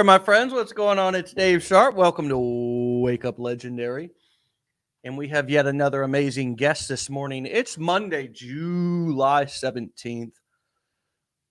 [0.00, 0.54] There, my friends.
[0.54, 1.14] What's going on?
[1.14, 1.94] It's Dave Sharpe.
[1.94, 2.38] Welcome to
[3.02, 4.08] Wake Up Legendary.
[5.04, 7.44] And we have yet another amazing guest this morning.
[7.44, 10.32] It's Monday, July 17th.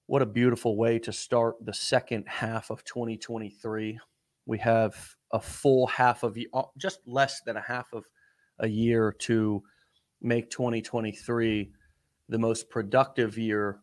[0.07, 3.99] What a beautiful way to start the second half of 2023.
[4.47, 4.95] We have
[5.31, 8.05] a full half of uh, just less than a half of
[8.57, 9.61] a year to
[10.23, 11.71] make 2023
[12.27, 13.81] the most productive year,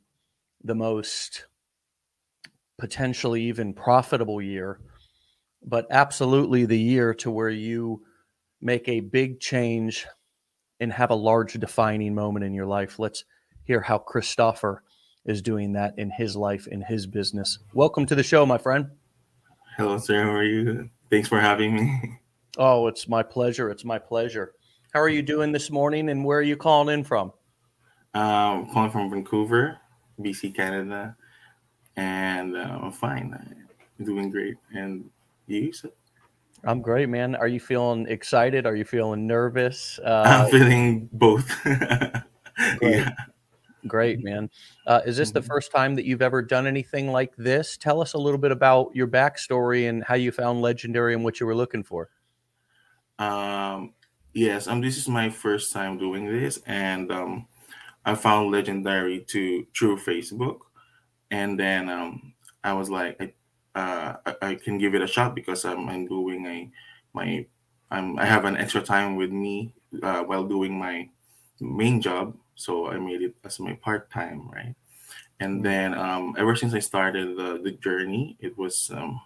[0.64, 1.46] the most
[2.78, 4.80] potentially even profitable year,
[5.64, 8.02] but absolutely the year to where you
[8.60, 10.06] make a big change
[10.80, 12.98] and have a large defining moment in your life.
[12.98, 13.24] Let's
[13.64, 14.78] hear how Kristoffer
[15.24, 17.58] is doing that in his life, in his business.
[17.72, 18.90] Welcome to the show, my friend.
[19.76, 20.22] Hello, sir.
[20.22, 20.90] How are you?
[21.10, 22.18] Thanks for having me.
[22.58, 23.68] Oh, it's my pleasure.
[23.68, 24.54] It's my pleasure.
[24.94, 27.34] How are you doing this morning and where are you calling in from?
[28.14, 29.76] Um, calling from Vancouver,
[30.18, 31.14] BC, Canada
[31.96, 33.34] and uh, I'm fine.
[33.98, 34.56] I'm doing great.
[34.72, 35.10] And
[35.46, 35.72] you?
[36.64, 37.36] I'm great, man.
[37.36, 38.66] Are you feeling excited?
[38.66, 39.98] Are you feeling nervous?
[40.04, 41.48] Uh, I'm feeling both.
[41.64, 42.22] great.
[42.82, 43.10] Yeah.
[43.86, 44.50] Great, man.
[44.86, 45.46] Uh, is this the mm-hmm.
[45.46, 47.76] first time that you've ever done anything like this?
[47.76, 51.38] Tell us a little bit about your backstory and how you found Legendary and what
[51.38, 52.10] you were looking for.
[53.18, 53.94] Um,
[54.34, 57.46] yes, um, this is my first time doing this, and um,
[58.04, 60.58] I found Legendary to through Facebook
[61.30, 63.32] and then um, I was like, I,
[63.78, 66.70] uh, I, I can give it a shot because I'm, I'm doing a
[67.12, 67.46] my
[67.90, 71.08] I'm, I have an extra time with me uh, while doing my
[71.60, 74.74] main job, so I made it as my part time, right?
[75.40, 75.62] And mm-hmm.
[75.62, 79.20] then um, ever since I started the, the journey, it was um,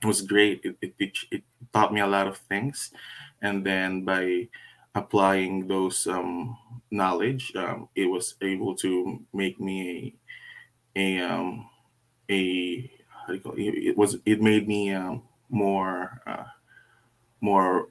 [0.00, 0.60] it was great.
[0.62, 1.42] It, it, it, it
[1.72, 2.92] taught me a lot of things,
[3.42, 4.48] and then by
[4.94, 6.56] applying those um,
[6.90, 10.14] knowledge, um, it was able to make me
[10.98, 11.68] a um
[12.28, 13.62] a how do you call it?
[13.62, 16.44] it was it made me um, more uh,
[17.40, 17.88] more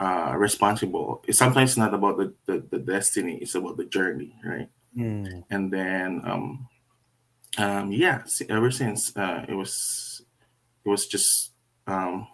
[0.00, 1.22] uh, responsible.
[1.26, 4.68] It's sometimes not about the, the, the destiny; it's about the journey, right?
[4.96, 5.44] Mm.
[5.50, 6.68] And then, um,
[7.58, 10.22] um, yeah, ever since uh, it was
[10.84, 11.52] it was just
[11.86, 12.26] um,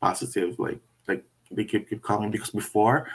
[0.00, 0.58] positive.
[0.58, 3.08] Like like they keep keep coming because before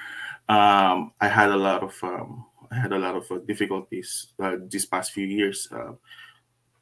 [0.49, 4.85] um, I had a lot of um, had a lot of uh, difficulties uh, these
[4.85, 5.93] past few years, uh,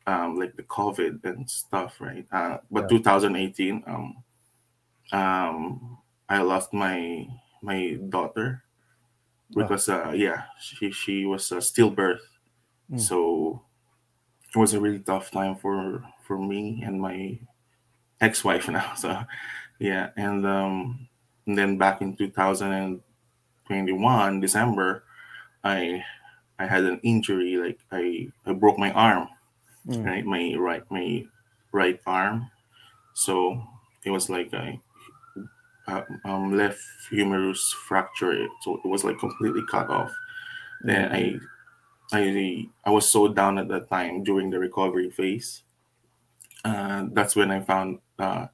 [0.07, 2.25] um, like the COVID and stuff, right?
[2.31, 2.97] Uh, but yeah.
[2.97, 4.23] 2018, um,
[5.11, 5.97] um,
[6.29, 7.27] I lost my
[7.61, 8.63] my daughter
[9.55, 12.21] because, uh, yeah, she she was a stillbirth,
[12.91, 12.99] mm.
[12.99, 13.61] so
[14.53, 17.39] it was a really tough time for for me and my
[18.21, 18.93] ex-wife now.
[18.95, 19.19] So,
[19.79, 21.07] yeah, and um,
[21.45, 25.03] and then back in 2021 December
[25.65, 26.03] I
[26.59, 29.27] I had an injury, like I, I broke my arm,
[29.87, 30.05] mm.
[30.05, 30.25] right?
[30.25, 31.25] My right my
[31.73, 32.49] right arm.
[33.13, 33.61] So
[34.05, 34.79] it was like I
[35.87, 38.47] a um, left humerus fracture.
[38.61, 40.09] So it was like completely cut off.
[40.09, 40.85] Mm.
[40.85, 41.39] Then I
[42.13, 45.63] I I was so down at that time during the recovery phase.
[46.63, 48.47] Uh, that's when I found uh,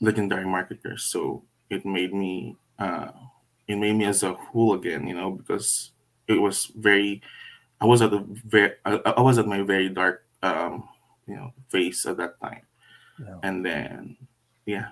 [0.00, 1.04] legendary marketers.
[1.04, 3.10] So it made me uh,
[3.66, 5.90] it made me as a whole again, you know, because
[6.28, 7.22] it was very
[7.80, 10.88] i was at the very i, I was at my very dark um
[11.26, 12.62] you know phase at that time.
[13.18, 13.38] Yeah.
[13.42, 14.16] and then
[14.64, 14.88] yeah.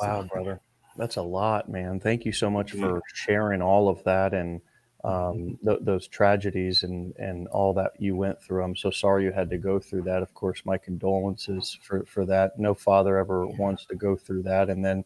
[0.00, 0.60] Wow brother.
[0.96, 2.00] That's a lot man.
[2.00, 4.60] Thank you so much for sharing all of that and
[5.04, 8.64] um, th- those tragedies and and all that you went through.
[8.64, 10.22] I'm so sorry you had to go through that.
[10.22, 12.58] Of course, my condolences for for that.
[12.58, 15.04] No father ever wants to go through that, and then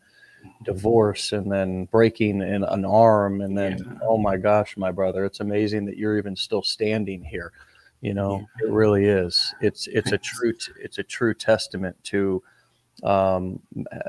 [0.65, 3.99] divorce and then breaking in an arm and then yeah.
[4.03, 7.53] oh my gosh my brother it's amazing that you're even still standing here.
[8.01, 8.67] You know yeah.
[8.67, 9.55] it really is.
[9.61, 12.43] It's it's a true it's a true testament to
[13.03, 13.61] um,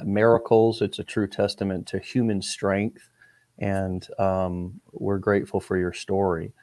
[0.04, 0.82] miracles.
[0.82, 3.10] It's a true testament to human strength.
[3.60, 6.54] And um, we're grateful for your story.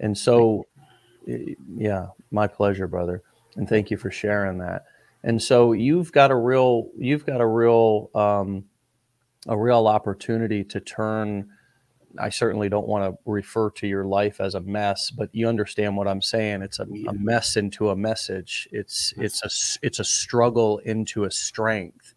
[0.00, 0.66] And so
[1.74, 3.22] yeah my pleasure brother.
[3.56, 4.84] And thank you for sharing that.
[5.24, 8.64] And so you've got a real you've got a real um,
[9.48, 11.48] a real opportunity to turn
[12.18, 15.96] I certainly don't want to refer to your life as a mess, but you understand
[15.96, 16.62] what I'm saying.
[16.62, 18.68] It's a, a mess into a message.
[18.72, 22.14] It's it's a it's a struggle into a strength,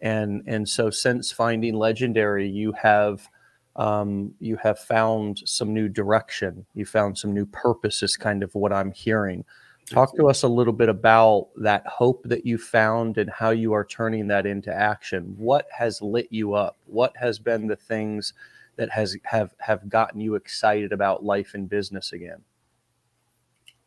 [0.00, 3.28] and and so since finding legendary, you have
[3.74, 6.66] um, you have found some new direction.
[6.74, 8.02] You found some new purpose.
[8.02, 9.44] Is kind of what I'm hearing.
[9.86, 13.72] Talk to us a little bit about that hope that you found and how you
[13.74, 15.34] are turning that into action.
[15.36, 16.78] What has lit you up?
[16.86, 18.32] What has been the things
[18.76, 22.42] that has have have gotten you excited about life and business again?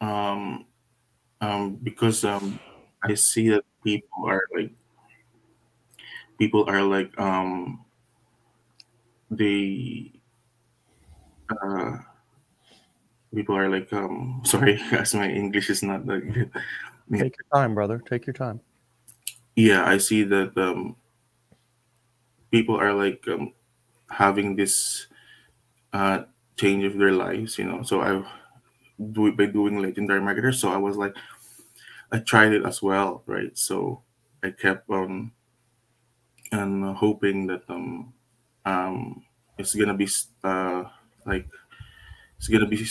[0.01, 0.65] Um,
[1.42, 2.59] um, because um,
[3.03, 4.71] I see that people are like
[6.38, 7.83] people are like um
[9.31, 10.12] they
[11.50, 11.97] uh
[13.35, 16.51] people are like um sorry guys my english is not that good.
[17.11, 18.01] Take your time brother.
[18.01, 18.61] Take your time.
[19.55, 20.95] Yeah i see that um
[22.49, 23.53] people are like um
[24.09, 25.07] having this
[25.93, 26.23] uh
[26.55, 27.83] change of their lives you know.
[27.83, 28.23] So i
[29.11, 31.13] do it by doing legendary marketers so i was like
[32.13, 33.51] i tried it as well right?
[33.57, 34.01] So
[34.41, 35.31] i kept on
[36.51, 38.13] and hoping that um
[38.65, 39.23] um
[39.57, 40.07] it's gonna be
[40.43, 40.83] uh
[41.25, 41.47] like
[42.37, 42.85] it's gonna be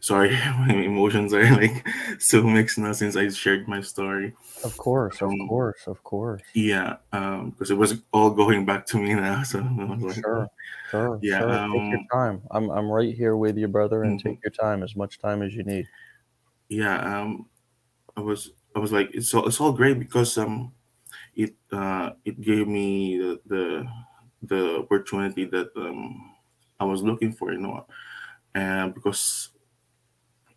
[0.00, 0.30] sorry
[0.66, 1.86] my emotions are like
[2.20, 6.46] so mixed now since i shared my story of course of Um, course of course
[6.54, 10.26] yeah um because it was all going back to me now so I was like,
[10.26, 10.48] sure
[10.90, 11.64] sure Yeah, sure.
[11.72, 14.20] take your um, time i'm i'm right here with you brother and Mhm.
[14.20, 15.88] take your time as much time as you need
[16.68, 17.48] yeah um
[18.16, 20.72] i was i was like it's all it's all great because um
[21.36, 23.88] it uh it gave me the the,
[24.42, 26.34] the opportunity that um
[26.80, 27.86] i was looking for you know
[28.54, 29.50] and because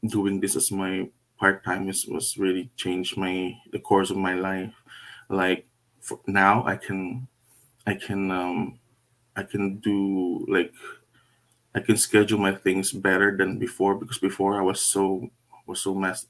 [0.08, 1.10] doing this as my
[1.40, 4.74] part-time is was really changed my the course of my life.
[5.30, 5.68] Like
[6.28, 7.28] now i can
[7.88, 8.80] i can um
[9.36, 10.74] i can do like
[11.76, 15.30] i can schedule my things better than before because before i was so
[15.66, 16.28] was so messed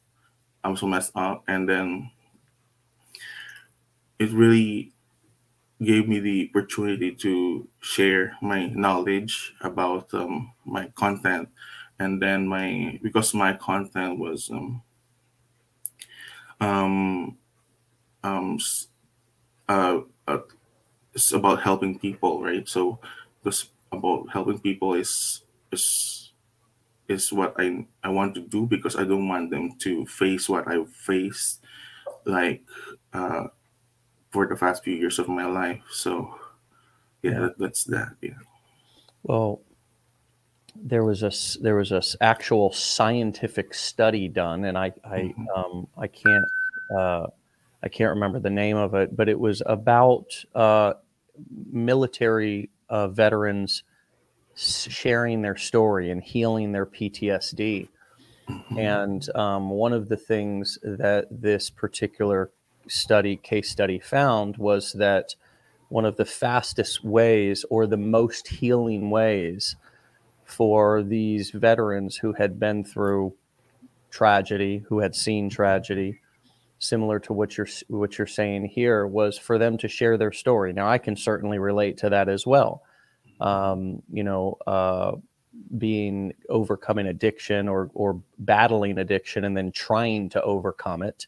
[0.66, 1.44] I'm so messed up.
[1.48, 2.12] And then
[4.20, 4.92] it really
[5.84, 11.50] gave me the opportunity to share my knowledge about um, my content
[12.04, 14.82] and then my because my content was um,
[16.60, 17.38] um,
[18.24, 18.60] um,
[19.70, 20.38] uh, uh,
[21.14, 23.00] it's about helping people right so
[23.44, 25.42] this about helping people is
[25.72, 26.32] is
[27.08, 30.68] is what I, I want to do because I don't want them to face what
[30.68, 31.62] I faced
[32.26, 32.64] like
[33.12, 33.48] uh,
[34.32, 35.82] for the past few years of my life.
[35.92, 36.34] So
[37.24, 37.40] yeah.
[37.40, 38.16] That, that's that.
[38.22, 38.40] Yeah.
[39.24, 39.62] Well,
[40.76, 41.32] there was a
[41.62, 45.48] there was a actual scientific study done, and I I Mhm.
[45.56, 46.46] um, I can't
[46.96, 47.28] uh,
[47.82, 50.94] I can't remember the name of it, but it was about uh,
[51.72, 53.84] military uh, veterans
[54.56, 57.90] sharing their story and healing their PTSD.
[58.48, 58.78] Mhm.
[58.78, 62.52] And um, one of the things that this particular
[62.88, 65.36] study, case study, found was that
[65.90, 69.76] one of the fastest ways or the most healing ways
[70.54, 73.34] for these veterans who had been through
[74.12, 76.20] tragedy, who had seen tragedy,
[76.80, 80.74] similar to what you're what you're saying here, was for them to share their story.
[80.74, 82.84] Now, I can certainly relate to that as well.
[83.42, 85.14] Um, you know, uh,
[85.78, 91.28] being overcoming addiction or or battling addiction and then trying to overcome it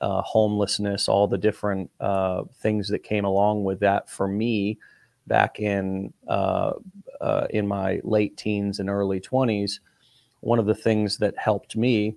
[0.00, 4.78] uh, homelessness all the different uh, things that came along with that for me
[5.26, 6.72] back in uh,
[7.24, 9.80] uh, in my late teens and early 20s
[10.40, 12.16] one of the things that helped me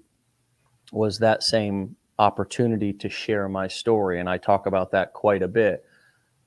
[0.92, 5.48] was that same opportunity to share my story and i talk about that quite a
[5.48, 5.86] bit.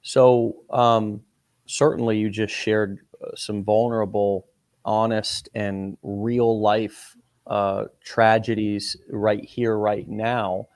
[0.03, 1.23] So um,
[1.67, 4.47] certainly you just shared uh, some vulnerable
[4.85, 10.69] honest and real life uh, tragedies right here right now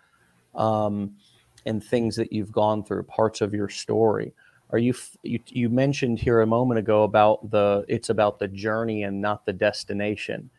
[0.54, 1.16] um,
[1.66, 4.32] and things that you've gone through parts of your story
[4.70, 9.02] are you, you you mentioned here a moment ago about the it's about the journey
[9.04, 10.50] and not the destination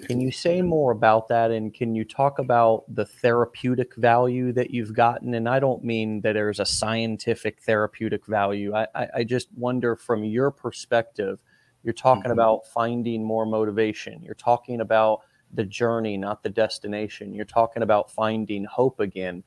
[0.00, 1.50] can you say more about that?
[1.50, 5.34] And can you talk about the therapeutic value that you've gotten?
[5.34, 8.74] And I don't mean that there's a scientific therapeutic value.
[8.74, 11.38] I, I, I just wonder from your perspective,
[11.84, 12.32] you're talking Mhm.
[12.32, 14.22] about finding more motivation.
[14.22, 15.20] You're talking about
[15.52, 17.34] the journey, not the destination.
[17.34, 19.44] You're talking about finding hope again.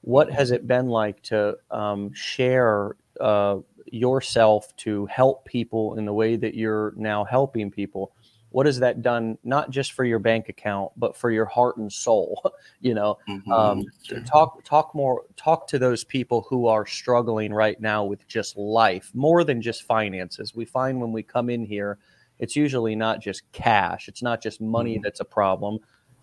[0.00, 6.12] What has it been like to um, share uh, yourself to help people in the
[6.12, 8.12] way that you're now helping people?
[8.54, 11.90] what has that done not just for your bank account but for your heart and
[11.90, 12.42] soul
[12.82, 13.50] you know Mhm.
[13.50, 13.82] um,
[14.26, 19.10] talk talk more talk to those people who are struggling right now with just life
[19.14, 21.96] more than just finances we find when we come in here
[22.40, 25.02] it's usually not just cash it's not just money Mhm.
[25.02, 25.78] that's a problem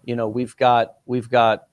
[0.05, 1.63] you know we've got we've got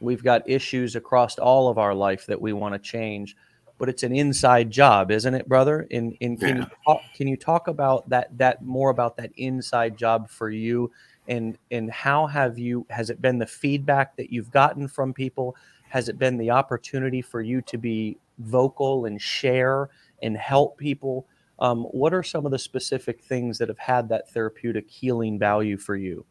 [0.00, 3.36] we've got issues across all of our life that we want to change
[3.78, 5.86] but it's an inside job, isn't it, brother?
[5.90, 6.56] And in can Yeah.
[6.64, 10.90] you talk, can you talk about that that more about that inside job for you,
[11.28, 15.56] and and how have you has it been the feedback that you've gotten from people?
[15.88, 19.88] Has it been the opportunity for you to be vocal and share
[20.22, 21.26] and help people?
[21.58, 25.78] Um, what are some of the specific things that have had that therapeutic healing value
[25.78, 26.24] for you?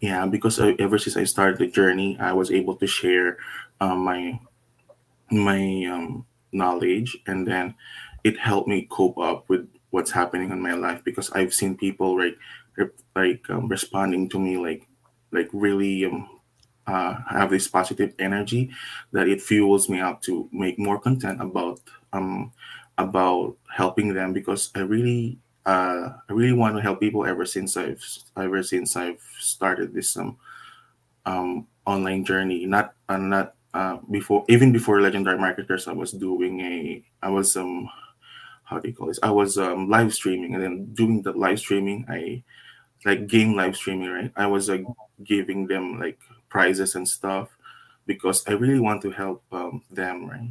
[0.00, 0.24] Yeah.
[0.26, 3.36] Because I, ever since I started the journey, I was able to share
[3.80, 4.40] um, my
[5.32, 7.74] my um, knowledge, and then
[8.24, 12.18] it helped me cope up with what's happening in my life because I've seen people
[12.18, 12.36] like
[13.14, 14.86] like um, responding to me like
[15.32, 16.28] like really um,
[16.86, 18.70] uh, have this positive energy
[19.12, 21.80] that it fuels me up to make more content about
[22.12, 22.52] um
[22.98, 27.76] about helping them because I really uh I really want to help people ever since
[27.76, 28.02] I've
[28.36, 30.38] ever since I've started this um
[31.26, 32.66] um online journey.
[32.66, 37.56] Not uh, not uh before even before legendary marketers I was doing a I was
[37.56, 37.88] um
[38.64, 41.58] how do you call this I was um live streaming and then doing the live
[41.58, 42.42] streaming I
[43.04, 44.84] like game live streaming right I was like
[45.24, 47.48] giving them like prizes and stuff
[48.06, 50.50] because I really want to help um, them, right?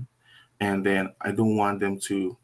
[0.62, 2.38] And then I don't want them to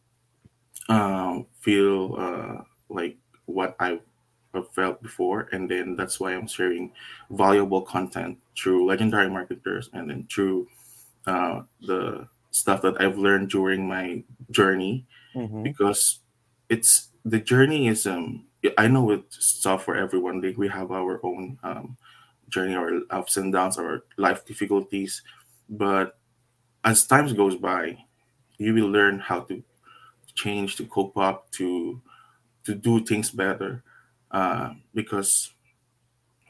[0.90, 4.00] um, feel uh, like what I
[4.56, 6.92] have felt before, and then that's why I'm sharing
[7.30, 10.68] valuable content through legendary marketers, and then through
[11.28, 15.64] uh, the stuff that I've learned during my journey, mm-hmm.
[15.64, 16.20] because
[16.70, 18.46] it's the journey is um
[18.78, 20.42] I know it's tough for everyone.
[20.42, 21.98] Like we have our own um,
[22.50, 25.22] journey our ups and downs our life difficulties.
[25.70, 26.18] But
[26.84, 27.98] as times goes by,
[28.58, 29.64] you will learn how to
[30.36, 32.02] change, to cope up, to
[32.66, 33.84] to do things better.
[34.36, 35.54] Uh, because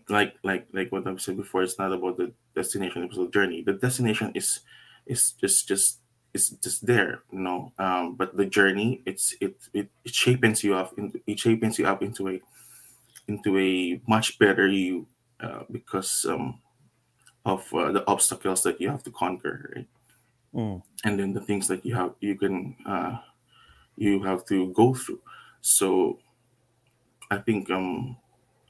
[0.10, 3.39] like like like what I've said before, it's not about the destination, it's about the
[3.39, 3.62] journey.
[3.62, 4.62] The destination is
[5.06, 6.00] is just just
[6.34, 7.74] it's just there, you know.
[7.77, 11.86] Um, but the journey, it's it it, it shapes you up into it shapes you
[11.86, 12.42] up into a
[13.27, 15.06] into a much better you
[15.39, 16.60] uh, because um,
[17.46, 19.88] of uh, the obstacles that you have to conquer, right?
[20.56, 20.82] Mm.
[21.04, 23.18] And then the things that you have you can uh,
[23.96, 25.22] you have to go through.
[25.62, 26.18] So
[27.32, 28.17] I think um,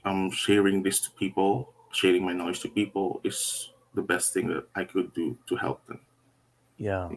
[0.03, 4.67] I'm sharing this to people, sharing my knowledge to people is the best thing that
[4.75, 5.99] I could do to help them.
[6.77, 7.09] Yeah.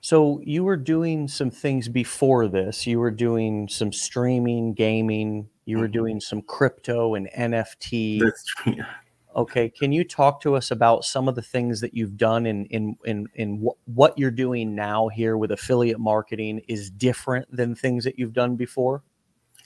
[0.00, 2.86] So you were doing some things before this.
[2.86, 5.48] You were doing some streaming, gaming.
[5.64, 5.92] You were mm-hmm.
[5.92, 8.20] doing some crypto and NFT.
[8.20, 8.74] That's true.
[8.78, 8.86] Yeah.
[9.34, 12.66] Okay, can you talk to us about some of the things that you've done in
[12.66, 17.74] in in in wh- what you're doing now here with affiliate marketing is different than
[17.74, 19.02] things that you've done before?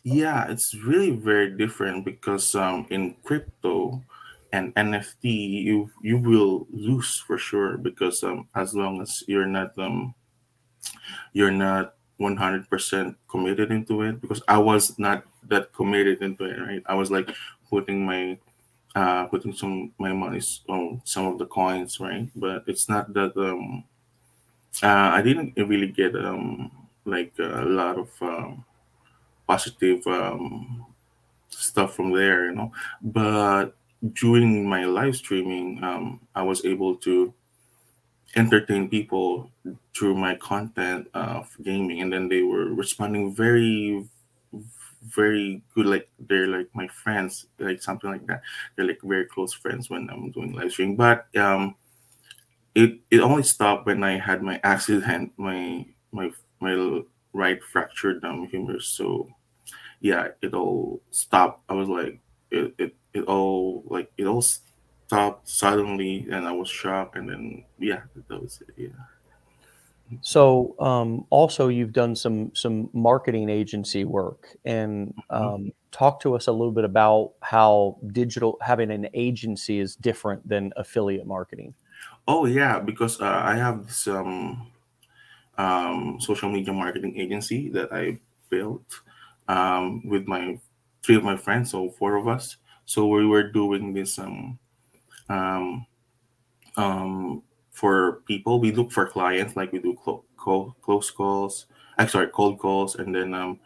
[0.07, 4.05] Yeah, it's really very different because um, in crypto
[4.53, 5.25] and NFT,
[5.67, 10.15] you you will lose for sure because um, as long as you're not um,
[11.33, 16.83] you're not 100% committed into it because I was not that committed into it, right?
[16.87, 17.31] I was like
[17.69, 18.39] putting my
[18.95, 22.29] uh putting some my money on some of the coins, right?
[22.37, 23.85] But it's not that um
[24.83, 26.71] uh, I didn't really get um
[27.05, 28.65] like a lot of um,
[29.47, 30.87] positive um
[31.51, 32.73] stuff from there, you know.
[33.03, 33.77] But
[34.15, 37.35] during my live streaming, um, I was able to
[38.35, 39.51] entertain people
[39.97, 44.07] through my content of gaming and then they were responding very
[45.15, 48.43] very good like they're like my friends like something like that.
[48.75, 50.97] They're like very close friends when i'm doing live stream.
[50.97, 51.77] But um
[52.75, 57.01] it it only stopped when i had my accident my my my
[57.33, 59.29] right fractured um humerus so
[60.01, 64.43] yeah it all stopped i was like it, it it all like it all
[65.07, 68.89] stopped suddenly and I was shocked and then yeah that was it yeah.
[70.21, 75.35] So um, also you've done some some marketing agency work and mm-hmm.
[75.35, 80.49] um, talk to us a little bit about how digital having an agency is different
[80.49, 81.75] than affiliate marketing.
[82.29, 84.71] Oh yeah because uh, I have um,
[85.59, 89.01] um, social media marketing agency that I built
[89.49, 90.59] um, with my
[91.03, 94.59] three of my friends so four of us so we were doing this um,
[95.29, 95.87] um,
[96.77, 98.61] um, for people.
[98.61, 100.25] We look for clients, like we do clo-
[100.81, 101.67] close calls.
[101.99, 103.59] I'm sorry, cold calls, and then um,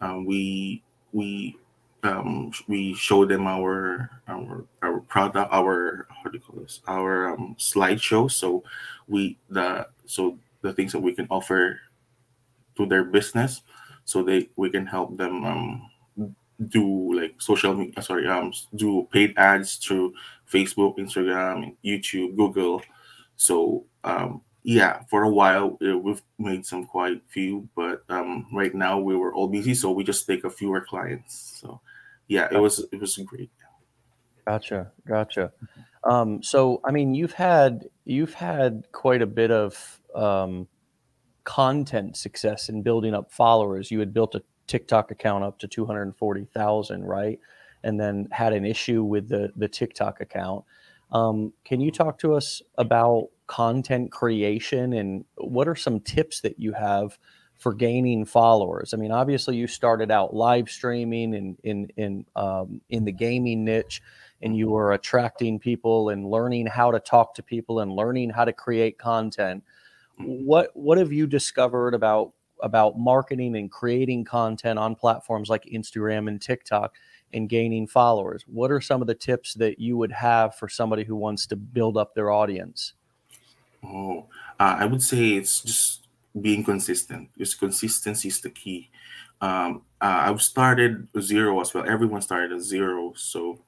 [0.00, 1.56] um, we we
[2.02, 6.80] um, we show them our our our product, our how do you call this?
[6.86, 8.30] Our um, slideshow.
[8.30, 8.64] So
[9.08, 11.80] we the so the things that we can offer
[12.76, 13.62] to their business,
[14.04, 15.90] so they we can help them um,
[16.68, 20.12] do like social media sorry um do paid ads through
[20.50, 22.82] facebook instagram youtube google.
[23.36, 28.74] So um yeah for a while uh, we've made some quite few but um right
[28.74, 31.58] now we were all busy so we just take a fewer clients.
[31.60, 31.80] So
[32.28, 33.50] yeah it was it was great.
[34.46, 35.52] Gotcha gotcha.
[36.04, 40.68] Um so i mean you've had you've had quite a bit of um
[41.44, 47.04] content success in building up followers you had built a TikTok account up to 240,000,
[47.04, 47.38] right?
[47.82, 50.64] And then had an issue with the, the TikTok account.
[51.12, 56.58] Um, can you talk to us about content creation and what are some tips that
[56.58, 57.18] you have
[57.58, 58.94] for gaining followers?
[58.94, 63.64] I mean, obviously you started out live streaming and in in um, in the gaming
[63.64, 64.02] niche,
[64.42, 68.44] and you were attracting people and learning how to talk to people and learning how
[68.44, 69.62] to create content.
[70.18, 76.28] What what have you discovered about about marketing and creating content on platforms like Instagram
[76.28, 76.94] and TikTok
[77.32, 78.44] and gaining followers?
[78.46, 81.56] What are some of the tips that you would have for somebody who wants to
[81.56, 82.94] build up their audience?
[83.84, 84.28] Oh,
[84.58, 86.06] uh, I would say it's just
[86.40, 87.28] being consistent.
[87.34, 88.90] Because consistency is the key.
[89.40, 91.88] Um, uh, I've started zero as well.
[91.88, 93.12] Everyone started at zero.
[93.16, 93.60] So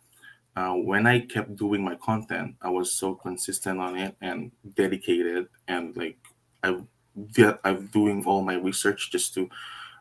[0.57, 5.49] uh, when I kept doing my content, I was so consistent on it and dedicated,
[5.69, 6.17] and like
[6.67, 9.49] I, I'm doing all my research just to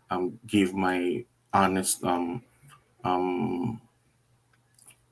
[0.10, 2.44] um, give my honest um,
[3.04, 3.82] um,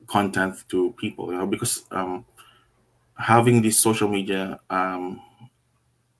[0.06, 1.32] content to people.
[1.32, 2.24] You know, because um,
[3.18, 5.20] having these social media um,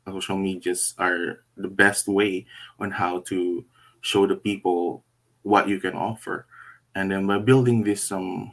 [0.06, 2.46] social medias are the best way
[2.78, 3.64] on how to
[4.00, 5.02] show the people
[5.42, 6.46] what you can offer
[6.94, 8.52] and then by building this um,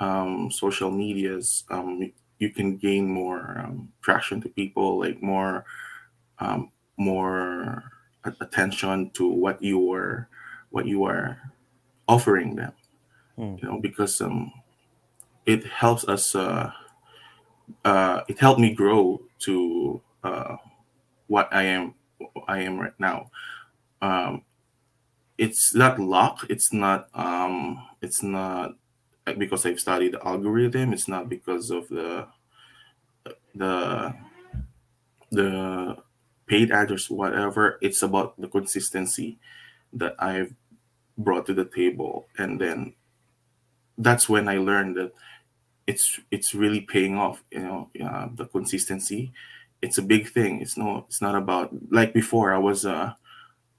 [0.00, 5.64] um social medias um you can gain more um, traction to people like more
[6.38, 7.84] um more
[8.40, 10.28] attention to what you are
[10.70, 11.38] what you are
[12.08, 12.72] offering them
[13.36, 13.56] Hmm.
[13.60, 14.50] you know because um
[15.44, 16.70] it helps us uh
[17.84, 20.56] uh it helped me grow to uh
[21.26, 21.94] what I am
[22.48, 23.30] I am right now.
[24.00, 24.42] Um,
[25.38, 26.46] it's not luck.
[26.48, 28.76] It's not um, it's not
[29.36, 30.92] because I've studied algorithm.
[30.92, 32.26] It's not because of the
[33.54, 34.14] the
[35.30, 35.96] the
[36.46, 37.78] paid ads or whatever.
[37.82, 39.38] It's about the consistency
[39.92, 40.54] that I've
[41.18, 42.94] brought to the table, and then
[43.98, 45.12] that's when I learned that
[45.86, 47.42] it's it's really paying off.
[47.50, 49.32] You know, uh, the consistency
[49.82, 50.60] it's a big thing.
[50.62, 52.54] It's no, it's not about like before.
[52.54, 53.12] I was uh,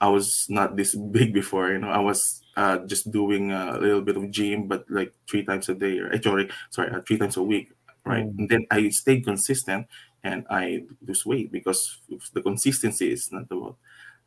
[0.02, 1.72] I was not this big before.
[1.72, 5.44] You know, I was uh, just doing a little bit of gym, but like three
[5.44, 7.72] times a day, or actually, sorry, uh, three times a week,
[8.06, 8.26] right?
[8.26, 8.40] Mm.
[8.40, 9.88] And then I stayed consistent,
[10.28, 12.02] and I lose weight because
[12.34, 13.78] the consistency is not about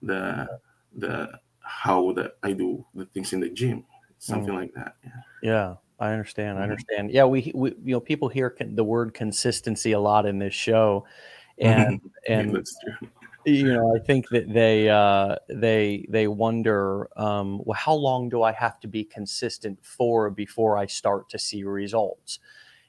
[0.03, 0.49] the
[0.97, 3.85] the how that I do the things in the gym,
[4.19, 4.97] something like that.
[5.05, 5.11] Yeah.
[5.43, 6.59] Yeah, I understand.
[6.59, 6.71] I Mhm.
[6.71, 7.11] understand.
[7.13, 10.55] Yeah, we, we you know people hear con- the word consistency a lot in this
[10.55, 11.07] show,
[11.59, 13.09] and and true.
[13.45, 18.43] you know I think that they uh, they they wonder, um, well, how long do
[18.43, 22.39] I have to be consistent for before I start to see results?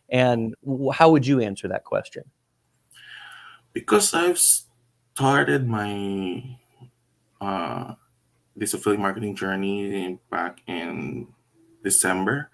[0.10, 0.56] And
[0.94, 2.24] how would you answer that question?
[3.74, 4.40] Because I've
[5.14, 6.58] started my
[7.40, 7.96] uh,
[8.56, 11.28] this affiliate marketing journey in, back in
[11.84, 12.50] December,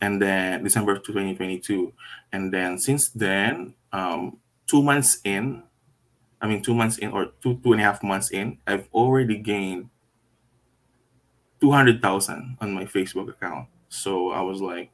[0.00, 1.92] and then December of 2022,
[2.32, 5.62] and then since then, um, two months in,
[6.40, 9.38] I mean two months in or two two and a half months in, I've already
[9.38, 9.90] gained
[11.60, 13.68] two hundred thousand on my Facebook account.
[13.88, 14.90] So I was like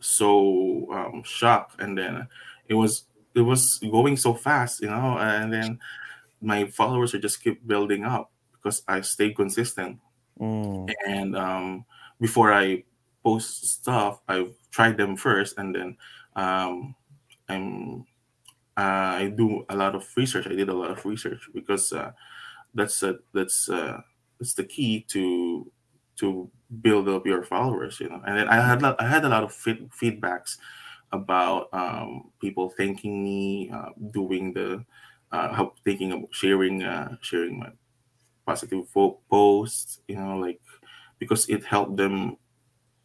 [0.00, 2.28] so um, shocked, and then
[2.68, 5.80] it was it was going so fast, you know, and then
[6.40, 9.98] my followers are just keep building up because I stayed consistent.
[10.40, 11.84] Mm, And um,
[12.20, 12.84] before I
[13.22, 15.96] post stuff, I've tried them first, and then
[16.36, 16.94] um,
[17.48, 18.04] I'm
[18.76, 20.46] uh, I do a lot of research.
[20.46, 22.12] I did a lot of research because uh,
[22.74, 24.00] that's uh, that's uh,
[24.38, 25.70] that's the key to
[26.16, 28.00] to build up your followers.
[28.00, 30.56] You know, and then I had I had a lot of feed, feedbacks
[31.12, 34.84] about um, people thanking me, uh, doing the
[35.30, 37.70] uh, how thinking of sharing uh, sharing my
[38.46, 38.86] positive
[39.30, 40.00] posts.
[40.08, 40.60] You know, like
[41.18, 42.36] because it helped them.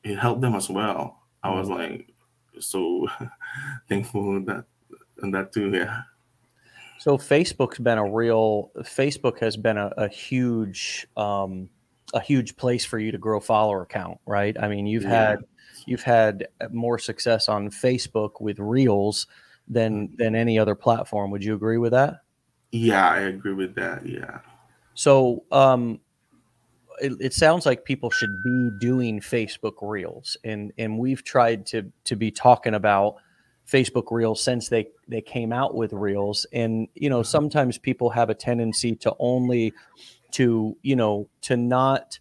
[0.03, 1.23] It helped them as well.
[1.43, 1.77] I was mm.
[1.77, 2.13] like
[2.59, 3.07] so
[3.89, 4.65] thankful that
[5.21, 5.71] and that too.
[5.71, 6.01] Yeah.
[6.99, 11.69] So Facebook's been a real Facebook has been a, a huge um,
[12.13, 14.55] a huge place for you to grow follower count, right?
[14.59, 15.29] I mean, you've Yeah.
[15.29, 15.39] had
[15.87, 19.25] you've had more success on Facebook with Reels
[19.67, 21.31] than than any other platform.
[21.31, 22.21] Would you agree with that?
[22.71, 24.05] Yeah, I agree with that.
[24.05, 24.39] Yeah.
[24.93, 25.99] So um,
[27.01, 31.91] it, it sounds like people should be doing Facebook Reels, and and we've tried to
[32.03, 33.15] to be talking about
[33.67, 38.29] Facebook Reels since they they came out with Reels, and you know sometimes people have
[38.29, 39.73] a tendency to only
[40.31, 42.19] to you know to not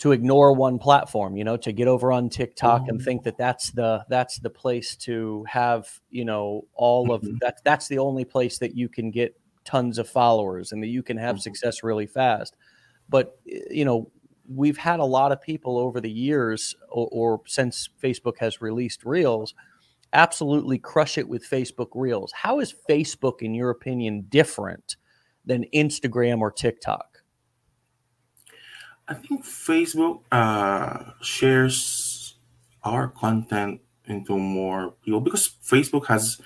[0.00, 3.04] to ignore one platform you know to get over on tiktok and Mhm.
[3.04, 7.38] think that that's the that's the place to have you know all of Mhm.
[7.40, 11.02] that that's the only place that you can get tons of followers and that you
[11.02, 11.40] can have Mhm.
[11.42, 12.56] success really fast
[13.08, 14.10] but eh, you know
[14.48, 19.04] we've had a lot of people over the years or, or since facebook has released
[19.04, 19.54] reels
[20.12, 22.32] absolutely crush it with Facebook Reels.
[22.32, 24.96] How is Facebook, in your opinion, different
[25.44, 27.09] than Instagram or TikTok?
[29.10, 32.36] I think Facebook uh, shares
[32.84, 36.40] our content into more people because Facebook has,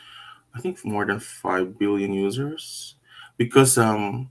[0.55, 2.97] I think, more than five billion users.
[3.37, 4.31] Because um,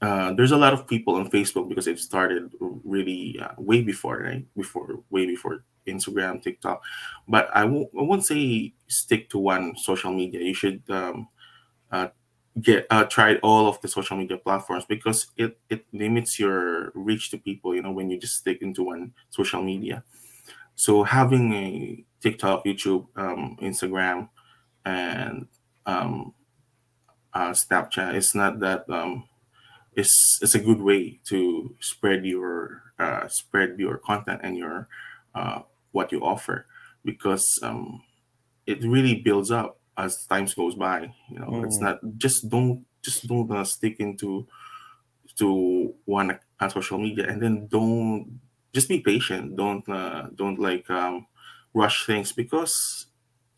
[0.00, 4.18] uh, there's a lot of people on Facebook because it started really uh, way before,
[4.18, 4.44] right?
[4.56, 6.82] Before, way before Instagram, TikTok.
[7.28, 10.40] But I won't say stick to one social media.
[10.40, 11.28] You should um,
[11.92, 12.08] uh,
[12.60, 17.30] get uh, try all of the social media platforms because it it limits your reach
[17.30, 17.74] to people.
[17.74, 20.04] You know, when you just stick into one social media.
[20.74, 24.28] So having a TikTok, YouTube, um, Instagram,
[24.84, 25.46] and
[25.86, 26.32] um,
[27.34, 29.24] uh, Snapchat, it's not that um,
[29.94, 34.88] it's it's a good way to spread your uh, spread your content and your
[35.34, 35.60] uh,
[35.92, 36.66] what you offer
[37.04, 38.02] because um,
[38.66, 41.12] it really builds up as times goes by.
[41.30, 41.66] You know, mm.
[41.66, 44.46] it's not just don't just don't uh, stick into
[45.36, 48.40] to one uh, social media and then don't
[48.72, 49.56] just be patient.
[49.56, 51.26] Don't uh, don't like um,
[51.74, 53.06] rush things because,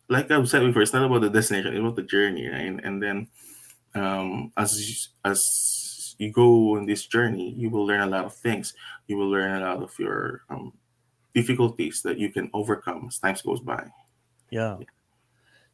[0.09, 2.67] like I've said before, it's not about the destination; it's about the journey, right?
[2.67, 3.27] And, and then
[3.95, 8.73] um, as as you go on this journey, you will learn a lot of things.
[9.07, 10.73] You will learn a lot of your um,
[11.33, 13.87] difficulties that you can overcome as times goes by.
[14.49, 14.77] Yeah.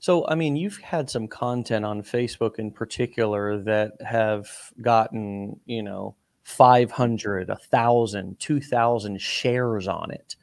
[0.01, 4.49] So, I mean, you've had some content on Facebook in particular that have
[4.81, 10.35] gotten, you know, 500, 1,000, 2,000 shares on it.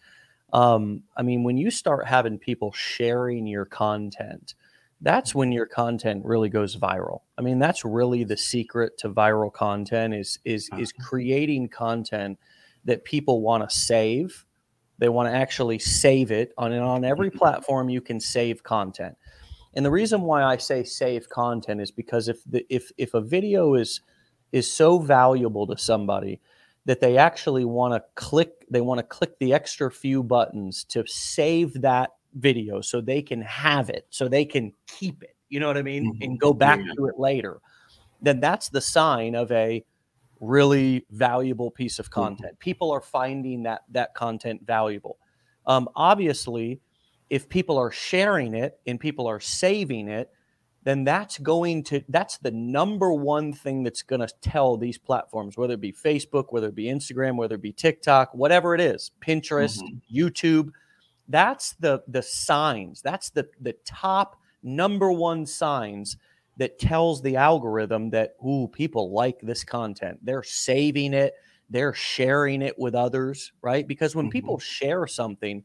[0.52, 4.54] Um, I mean, when you start having people sharing your content,
[5.00, 7.22] that's when your content really goes viral.
[7.36, 11.08] I mean, that's really the secret to viral content is is is uh-huh.
[11.08, 12.38] creating content
[12.84, 14.44] that people want to save.
[14.98, 19.16] They want to actually save it on and on every platform you can save content.
[19.74, 23.20] And the reason why I say save content is because if the if if a
[23.20, 24.00] video is
[24.52, 26.40] is so valuable to somebody
[26.86, 31.04] that they actually want to click they want to click the extra few buttons to
[31.06, 35.66] save that video so they can have it, so they can keep it, you know
[35.66, 36.22] what I mean, mm-hmm.
[36.22, 36.92] and go back yeah.
[36.96, 37.60] to it later,
[38.20, 39.84] then that's the sign of a
[40.40, 42.20] really valuable piece of mm-hmm.
[42.20, 42.52] content.
[42.54, 42.70] Mm-hmm.
[42.70, 45.18] People are finding that that content valuable.
[45.66, 46.80] Um, obviously,
[47.30, 50.30] if people are sharing it and people are saving it,
[50.84, 55.56] then that's going to that's the number one thing that's going to tell these platforms,
[55.56, 59.10] whether it be Facebook, whether it be Instagram, whether it be TikTok, whatever it is,
[59.20, 60.16] Pinterest, mm-hmm.
[60.16, 60.70] YouTube
[61.28, 63.02] that's the the signs.
[63.02, 66.16] That's the the top number one signs
[66.56, 70.18] that tells the algorithm that ooh people like this content.
[70.22, 71.34] They're saving it,
[71.70, 73.86] they're sharing it with others, right?
[73.86, 74.32] Because when mm-hmm.
[74.32, 75.62] people share something,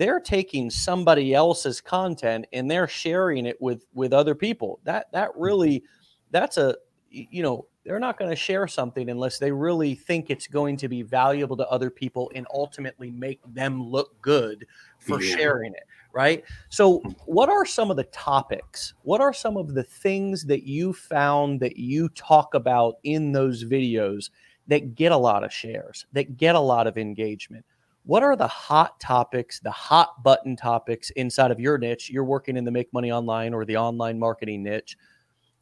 [0.00, 4.80] they're taking somebody else's content and they're sharing it with with other people.
[4.84, 5.42] That that mm-hmm.
[5.42, 5.84] really
[6.30, 6.74] that's a
[7.10, 10.88] you know they're not going to share something unless they really think it's going to
[10.88, 14.66] be valuable to other people and ultimately make them look good
[14.98, 15.36] for yeah.
[15.36, 15.82] sharing it
[16.12, 17.10] right so hmm.
[17.26, 21.58] what are some of the topics what are some of the things that you found
[21.58, 24.30] that you talk about in those videos
[24.68, 27.64] that get a lot of shares that get a lot of engagement
[28.04, 32.56] what are the hot topics the hot button topics inside of your niche you're working
[32.56, 34.96] in the make money online or the online marketing niche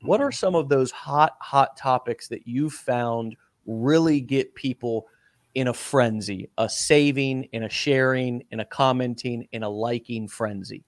[0.03, 0.35] what are mm-hmm.
[0.35, 5.07] some of those hot hot topics that you found really get people
[5.55, 10.85] in a frenzy, a saving, in a sharing, in a commenting, in a liking frenzy?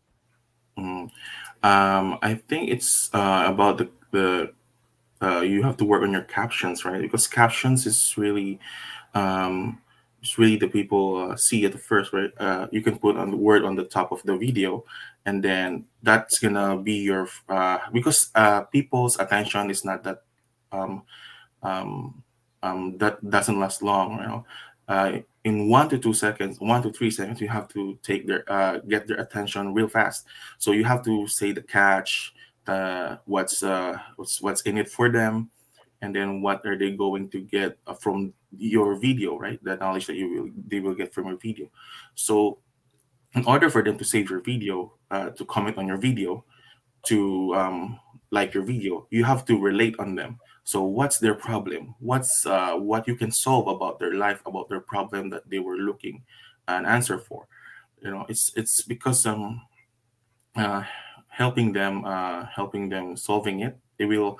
[0.78, 1.10] Mm.
[1.62, 4.52] Um, I think it's uh, about the, the
[5.22, 7.02] uh, you have to work on your captions, right?
[7.02, 8.58] Because captions is really
[9.14, 9.80] um,
[10.20, 12.30] it's really the people uh, see at the first, right?
[12.38, 14.84] Uh, you can put on the word on the top of the video,
[15.24, 20.22] and then that's gonna be your uh, because uh, people's attention is not that
[20.72, 21.02] um,
[21.62, 22.22] um,
[22.62, 24.18] um, that doesn't last long.
[24.18, 24.46] You know,
[24.88, 28.44] uh, in one to two seconds, one to three seconds, you have to take their
[28.52, 30.26] uh, get their attention real fast.
[30.58, 32.34] So you have to say the catch,
[32.66, 33.62] uh, what's
[34.16, 35.50] what's what's in it for them,
[36.02, 39.62] and then what are they going to get uh, from your video, right?
[39.62, 41.68] The knowledge that you will they will get from your video.
[42.14, 42.58] So,
[43.34, 46.44] in order for them to save your video, uh, to comment on your video,
[47.06, 50.38] to um, like your video, you have to relate on them.
[50.64, 51.94] So what's their problem?
[51.98, 55.76] What's uh, what you can solve about their life, about their problem that they were
[55.76, 56.22] looking
[56.68, 57.46] an answer for?
[58.02, 59.62] You know, it's it's because um
[60.56, 60.84] uh,
[61.28, 64.38] helping them uh, helping them solving it, they will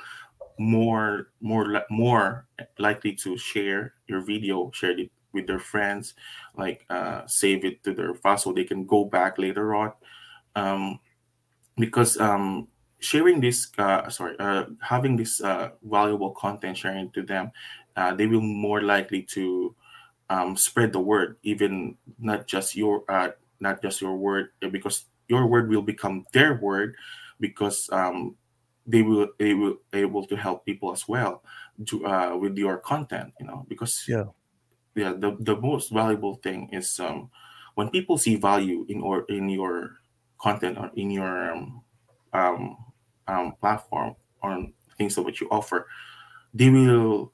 [0.61, 2.47] more more more
[2.79, 6.13] likely to share your video, share it with their friends,
[6.55, 9.93] like uh, save it to their file so they can go back later on.
[10.55, 11.01] Um,
[11.79, 12.69] because um,
[12.99, 17.53] sharing this, uh, sorry, uh, having this uh, valuable content sharing to them,
[17.97, 19.75] uh, they will more likely to
[20.29, 25.47] um, spread the word, even not just your uh, not just your word, because your
[25.47, 26.97] word will become their word,
[27.41, 28.37] because um,
[28.91, 31.45] they will they will able to help people as well
[31.87, 33.35] to uh, with your content.
[33.41, 34.25] You know, because Yeah.
[34.95, 37.31] yeah, the the most valuable thing is um,
[37.75, 39.99] when people see value in or in your
[40.41, 41.85] content or in your um,
[42.33, 42.77] um,
[43.29, 44.67] um, platform or
[44.99, 45.87] things that what you offer,
[46.55, 47.33] they will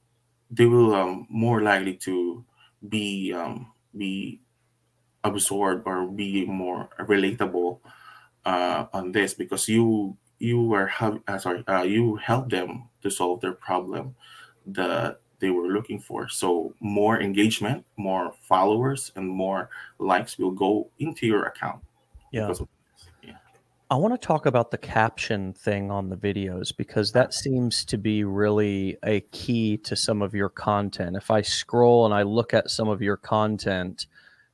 [0.51, 2.45] they will um, more likely to
[2.87, 4.41] be um, be
[5.23, 7.79] absorbed or be more relatable
[8.45, 13.09] uh, on this because you you were have uh, sorry uh, you help them to
[13.09, 14.15] solve their problem
[14.65, 19.69] that they were looking for so more engagement more followers and more
[19.99, 21.81] likes will go into your account
[22.31, 22.47] Yeah.
[22.49, 22.67] of
[23.23, 23.37] yeah
[23.89, 27.97] I want to talk about the caption thing on the videos because that seems to
[27.97, 31.15] be really a key to some of your content.
[31.15, 34.07] If I scroll and I look at some of your content.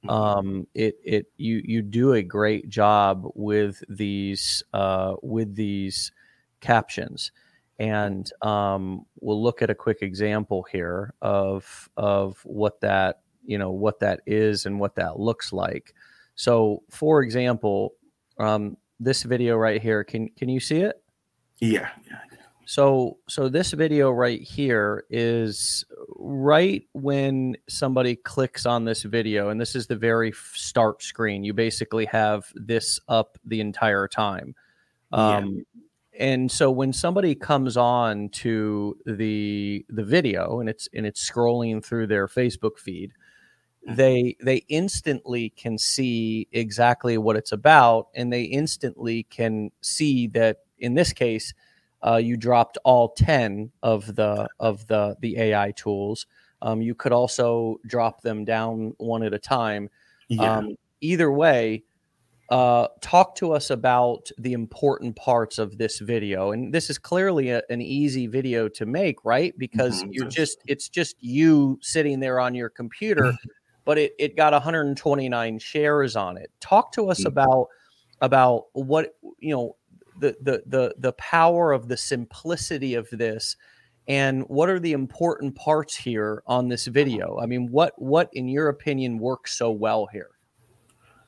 [0.09, 6.11] Um, it it you you do a great job with these uh, with these
[6.61, 7.31] captions,
[7.79, 13.71] and um, we'll look at a quick example here of of what that you know
[13.71, 15.93] what that is and what that looks like.
[16.35, 17.93] So, for example,
[18.39, 20.99] um, this video right here, can can you see it?
[21.59, 22.19] yeah yeah
[22.65, 25.83] So, so this video right here is
[26.15, 31.43] right when somebody clicks on this video, and this is the very start screen.
[31.43, 34.55] You basically have this up the entire time.
[35.11, 35.37] Yeah.
[35.37, 35.65] Um,
[36.17, 41.83] and so when somebody comes on to the the video and it's and it's scrolling
[41.83, 43.11] through their Facebook feed,
[43.87, 43.95] Mhm.
[43.97, 50.59] they they instantly can see exactly what it's about, and they instantly can see that
[50.79, 51.53] in this case,
[52.05, 56.25] uh, you dropped all ten of the of the the AI tools.
[56.61, 59.89] Um, you could also drop them down one at a time.
[60.29, 61.83] yeah Um, either way,
[62.49, 66.51] uh, talk to us about the important parts of this video.
[66.51, 69.53] And this is clearly a, an easy video to make, right?
[69.57, 70.09] Because Mhm.
[70.11, 73.37] you're just it's just you sitting there on your computer,
[73.85, 76.51] but it, it got 129 shares on it.
[76.59, 77.25] Talk to us Mhm.
[77.25, 77.67] about
[78.21, 79.75] about what you know
[80.19, 83.55] the the the the power of the simplicity of this
[84.07, 88.47] and what are the important parts here on this video i mean what what in
[88.47, 90.31] your opinion works so well here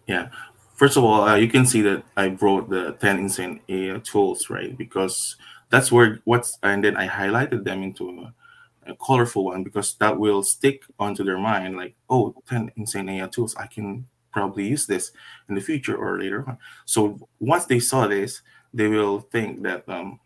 [0.07, 0.29] Yeah.
[0.75, 4.49] First of all, uh, you can see that I wrote the 10 insane AI tools,
[4.49, 4.77] right?
[4.77, 5.37] Because
[5.69, 10.17] that's where what's, and then I highlighted them into a, a colorful one because that
[10.17, 13.55] will stick onto their mind like, oh, 10 insane AI tools.
[13.55, 15.11] I can probably use this
[15.47, 16.57] in the future or later on.
[16.83, 18.41] So once they saw this,
[18.75, 20.19] they will think that um,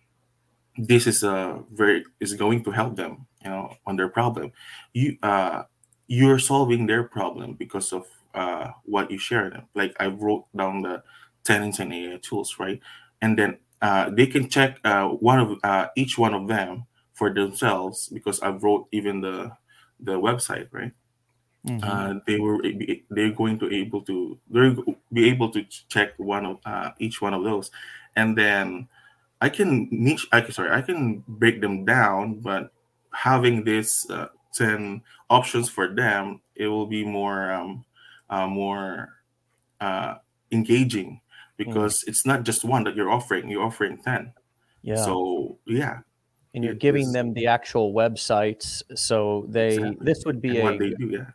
[0.77, 4.51] this is a very is going to help them, you know, on their problem.
[4.93, 5.63] You uh,
[6.07, 9.63] you're solving their problem because of uh, what you share them.
[9.75, 11.03] Like I wrote down the
[11.43, 12.79] 10 insane AI tools, right?
[13.21, 17.33] And then uh, they can check uh, one of uh, each one of them for
[17.33, 19.51] themselves because I wrote even the
[19.99, 20.91] the website, right?
[21.67, 22.63] Uh, they were
[23.09, 24.75] they're going to able to they're
[25.11, 27.69] be able to check one of uh, each one of those,
[28.15, 28.87] and then
[29.41, 30.27] I can niche.
[30.31, 32.71] I can sorry, I can break them down, but
[33.11, 37.83] having this uh, ten options for them, it will be more um,
[38.29, 39.19] uh, more
[39.81, 40.15] uh,
[40.51, 41.19] engaging
[41.57, 43.49] because it's not just one that you're offering.
[43.49, 44.33] You're offering ten.
[44.81, 45.99] yeah So yeah,
[46.53, 50.05] and you're giving them the actual websites so they Exactly.
[50.05, 51.31] this would be and a what they do, yeah,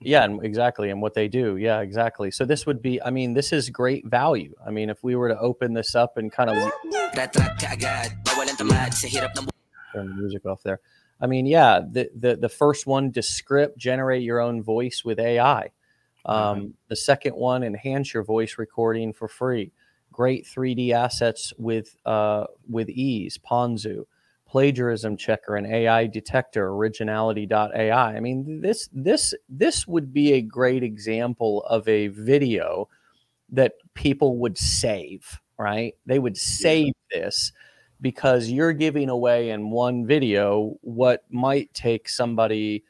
[0.00, 1.56] yeah and exactly and what they do.
[1.56, 2.30] Yeah exactly.
[2.30, 4.54] So this would be i mean this is great value.
[4.64, 8.12] I mean if we were to open this up and kind of Retract ka agad
[8.24, 9.48] Bawalan tamad sa hirap ng
[9.92, 10.80] turn the music off there.
[11.20, 15.70] I mean yeah the the, the first one descript generate your own voice with ai
[16.24, 19.72] um, the second one enhance your voice recording for free.
[20.12, 24.04] Great 3d assets with uh, with ease ponzu
[24.50, 30.82] plagiarism checker and ai detector originality.ai i mean this this this would be a great
[30.82, 32.88] example of a video
[33.48, 37.52] that people would save right they would save this
[38.00, 42.82] because you're giving away in one video what might take somebody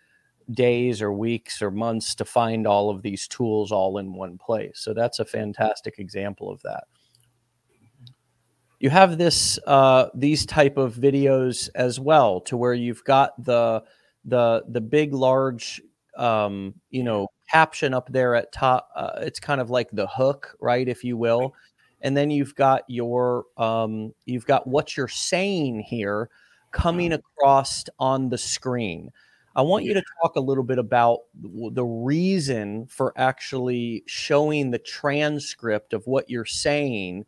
[0.52, 4.80] days or weeks or months to find all of these tools all in one place.
[4.80, 6.84] So that's a fantastic example of that.
[8.80, 13.82] You have this uh, these type of videos as well, to where you've got the
[14.24, 15.82] the the big large
[16.16, 18.88] um, you know caption up there at top.
[18.96, 21.54] Uh, it's kind of like the hook, right, if you will.
[22.02, 26.30] and then you've got your um, you've got what you're saying here
[26.72, 29.10] coming across on the screen.
[29.56, 34.78] I want you to talk a little bit about the reason for actually showing the
[34.78, 37.26] transcript of what you're saying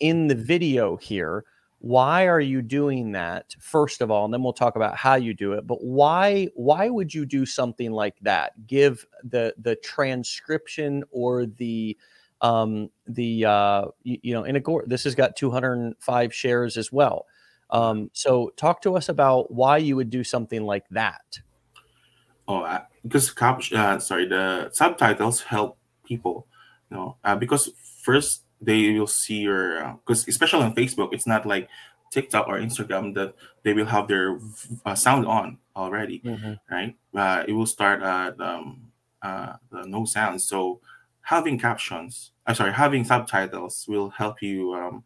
[0.00, 1.44] in the video here.
[1.78, 3.56] Why are you doing that?
[3.58, 5.66] First of all, and then we'll talk about how you do it.
[5.66, 8.66] But why why would you do something like that?
[8.68, 11.96] Give the the transcription or the
[12.40, 16.92] um, the uh, you, you know, in a gore, this has got 205 shares as
[16.92, 17.26] well.
[17.70, 21.40] Um, so talk to us about why you would do something like that.
[22.46, 26.46] Oh, uh, because cap- uh, sorry, the subtitles help people.
[26.90, 27.70] You know, uh, because
[28.02, 31.68] first they will see your because especially on Facebook, it's not like
[32.12, 34.38] TikTok or Instagram that they will have their
[34.86, 36.60] uh, sound on already, Mhm.
[36.70, 36.94] right?
[37.14, 40.40] Uh, it will start at um, uh, the no sound.
[40.42, 40.80] So
[41.22, 45.04] having captions, I'm sorry, having subtitles will help you um,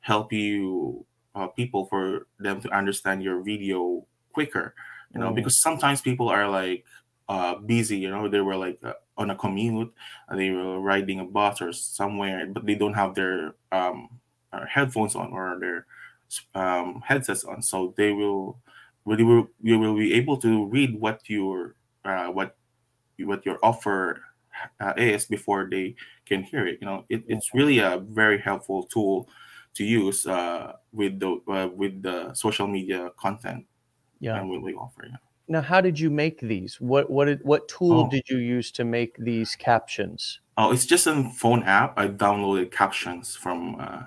[0.00, 4.74] help you uh, people for them to understand your video quicker.
[5.14, 5.34] You know, Mm.
[5.36, 6.84] because sometimes people are like
[7.28, 7.98] uh, busy.
[7.98, 9.92] You know, they were like uh, on a commute,
[10.32, 14.20] they were riding a bus or somewhere, but they don't have their um,
[14.52, 15.86] uh, headphones on or their
[16.54, 18.58] um, headsets on, so they will,
[19.06, 22.56] they will, you will be able to read what your uh, what
[23.20, 24.22] what your offer
[24.80, 26.78] uh, is before they can hear it.
[26.80, 29.28] You know, it, it's really a very helpful tool
[29.74, 33.66] to use uh, with the uh, with the social media content
[34.20, 34.40] Yeah.
[34.40, 35.06] and what we offer.
[35.10, 35.16] Yeah.
[35.48, 36.78] Now, how did you make these?
[36.80, 38.10] What what did, what tool Oh.
[38.10, 40.40] did you use to make these captions?
[40.58, 41.98] Oh, it's just a phone app.
[41.98, 44.02] I downloaded captions from uh,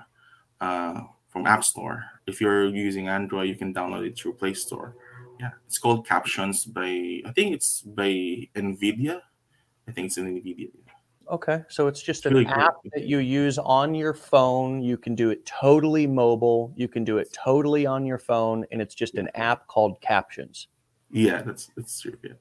[0.60, 2.04] uh, from App Store.
[2.26, 4.94] If you're using Android, you can download it through Play Store.
[5.40, 9.20] Yeah, it's called Captions by I think it's by Nvidia.
[9.88, 10.70] I think it's an Nvidia.
[11.28, 14.82] Okay, so it's just It's an really app that you use on your phone.
[14.82, 16.72] You can do it totally mobile.
[16.76, 20.68] You can do it totally on your phone, and it's just an app called Captions.
[21.12, 22.18] Yeah, that's that's true.
[22.24, 22.34] Yeah.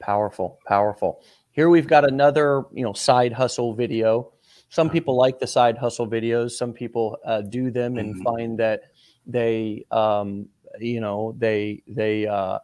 [0.00, 1.22] Powerful, powerful.
[1.50, 4.32] Here we've got another, you know, side hustle video.
[4.68, 6.52] Some people like the side hustle videos.
[6.52, 8.22] Some people uh, do them and Mhm.
[8.22, 8.82] find that
[9.26, 12.60] they, um, you know, they they uh,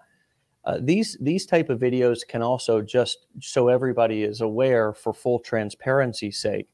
[0.65, 5.41] uh, these these type of videos can also just so everybody is aware for full
[5.41, 6.69] transparency's sake.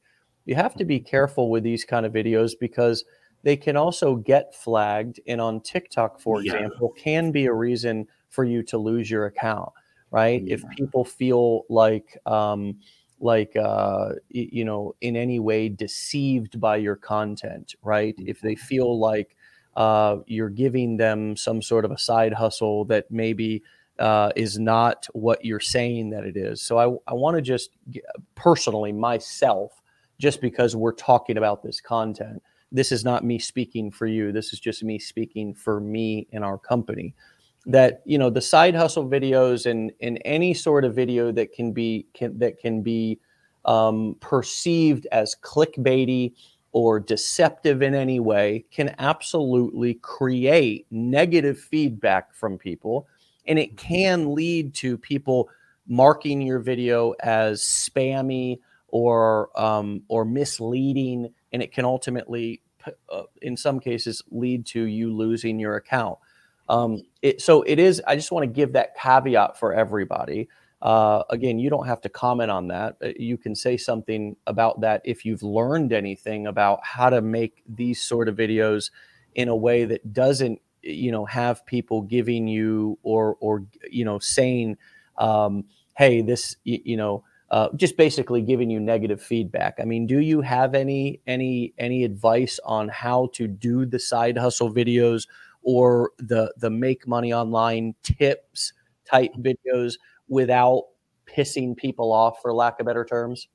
[0.45, 3.05] You have to be careful with these kind of videos because
[3.43, 6.53] they can also get flagged, and on TikTok, for Yeah.
[6.55, 9.71] example, can be a reason for you to lose your account
[10.11, 10.43] right?
[10.45, 12.77] If people feel like um,
[13.19, 18.15] like uh, you know in any way deceived by your content, right?
[18.19, 19.35] If they feel like
[19.75, 23.63] uh, you're giving them some sort of a side hustle that maybe
[23.99, 26.61] uh, is not what you're saying that it is.
[26.61, 27.71] So I, I want to just
[28.35, 29.81] personally myself,
[30.19, 34.33] just because we're talking about this content, this is not me speaking for you.
[34.33, 37.13] This is just me speaking for me and our company
[37.65, 41.71] that you know the side hustle videos and and any sort of video that can
[41.71, 43.19] be can that can be
[43.65, 46.33] um, perceived as clickbaity
[46.71, 53.07] or deceptive in any way can absolutely create negative feedback from people.
[53.47, 55.49] And it can lead to people
[55.87, 61.33] marking your video as spammy or um, or misleading.
[61.51, 62.61] And it can ultimately
[63.11, 66.17] uh, in some cases lead to you losing your account
[66.71, 68.01] um, it, so it is.
[68.07, 70.47] I just want to give that caveat for everybody.
[70.81, 72.95] Uh, again, you don't have to comment on that.
[73.03, 77.61] Uh, You can say something about that if you've learned anything about how to make
[77.67, 78.89] these sort of videos
[79.35, 84.17] in a way that doesn't, you know, have people giving you or or you know
[84.19, 84.77] saying,
[85.17, 85.65] um,
[85.97, 87.23] "Hey, this," you, you know.
[87.51, 89.75] Uh, just basically giving you negative feedback.
[89.81, 94.37] I mean, do you have any any any advice on how to do the side
[94.37, 95.27] hustle videos
[95.63, 98.73] or the the make money online tips
[99.05, 99.93] type videos
[100.27, 100.85] without
[101.27, 103.47] pissing people off for lack of better terms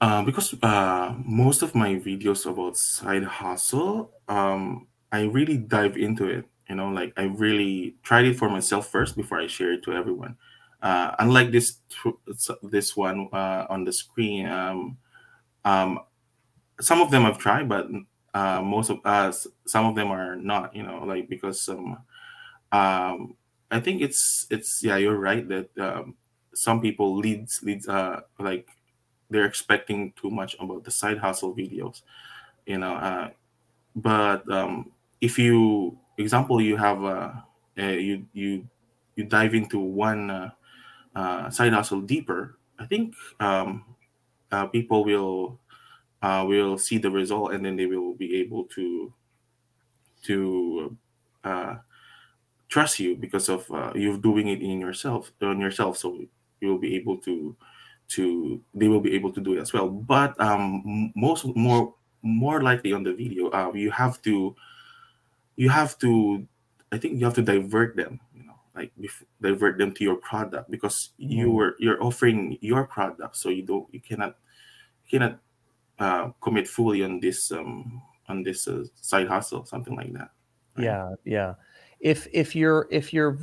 [0.00, 6.26] Uh, because uh, most of my videos about side hustle, um, I really dive into
[6.26, 6.44] it.
[6.68, 9.92] You know, like I really tried it for myself first before I share it to
[9.92, 10.36] everyone.
[10.82, 11.78] Uh, unlike this
[12.62, 14.98] this one uh, on the screen, um,
[15.64, 16.00] um,
[16.80, 17.88] some of them I've tried, but
[18.34, 20.74] uh, most of us, some of them are not.
[20.76, 21.98] You know, like because um,
[22.72, 23.34] um,
[23.70, 26.14] I think it's it's yeah, you're right that um,
[26.54, 28.68] some people leads leads uh like
[29.30, 32.02] they're expecting too much about the side hustle videos
[32.66, 33.30] you know uh,
[33.96, 37.32] but um, if you example you have uh,
[37.78, 38.66] uh, you you
[39.16, 40.50] you dive into one uh,
[41.16, 43.84] uh, side hustle deeper i think um,
[44.52, 45.58] uh, people will
[46.24, 49.12] uh, will see the result and then they will be able to
[50.24, 50.96] to
[51.44, 51.76] uh,
[52.68, 55.98] trust you because of uh, you doing it in yourself on yourself.
[55.98, 56.18] So
[56.60, 57.56] you will be able to
[58.16, 59.88] to they will be able to do it as well.
[59.88, 64.56] But um most more more likely on the video uh, you have to
[65.56, 66.46] you have to
[66.92, 68.90] i think you have to divert them you know like
[69.40, 71.60] divert them to your product because you Mm.
[71.60, 73.36] are you're offering your product.
[73.36, 74.36] So you don't you cannot
[75.06, 75.38] you cannot
[75.98, 80.30] uh, commit fully on this um on this uh, side hustle something like that
[80.76, 80.84] right?
[80.84, 81.54] Yeah, yeah.
[82.00, 83.38] If if you're if you're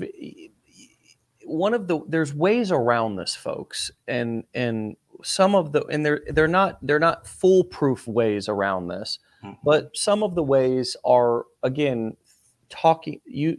[1.45, 6.21] one of the there's ways around this, folks, and and some of the and they're
[6.27, 9.57] they're not they're not foolproof ways around this, Mhm.
[9.63, 12.15] but some of the ways are again
[12.69, 13.57] talking you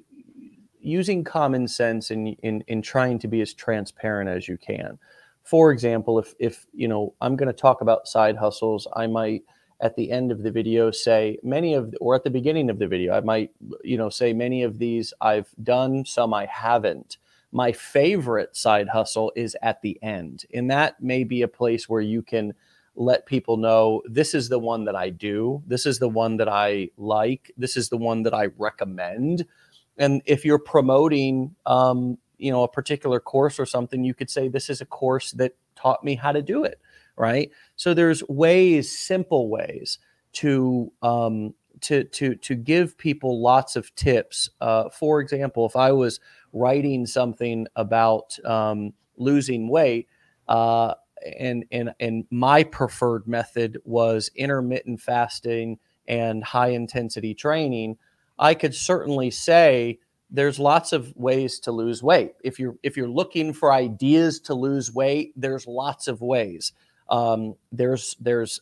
[0.81, 4.99] using common sense in in in trying to be as transparent as you can.
[5.43, 9.43] For example, if if you know I'm going to talk about side hustles, I might
[9.83, 12.87] at the end of the video say many of or at the beginning of the
[12.87, 13.51] video i might
[13.83, 17.19] you know say many of these i've done some i haven't.
[17.55, 22.01] My favorite side hustle is at the end and that may be a place where
[22.01, 22.55] you can
[22.95, 25.63] let people know this is the one that i do.
[25.67, 27.51] This is the one that i like.
[27.57, 29.47] This is the one that i recommend.
[29.99, 34.49] And if you're promoting um, you know a particular course or something you could say
[34.49, 36.81] this is a course that taught me how to do it
[37.17, 37.51] right?
[37.77, 39.99] So there's ways simple ways
[40.35, 44.51] to um, to to to give people lots of tips.
[44.61, 46.21] Uh, for example if i was
[46.53, 50.09] writing something about um, losing weight
[50.49, 50.95] uh,
[51.39, 55.79] and and and my preferred method was intermittent fasting
[56.09, 57.97] and high intensity training
[58.39, 59.99] i could certainly say
[60.33, 62.33] there's lots of ways to lose weight.
[62.45, 66.73] If you're if you're looking for ideas to lose weight there's lots of ways.
[67.11, 68.61] Um, there's there's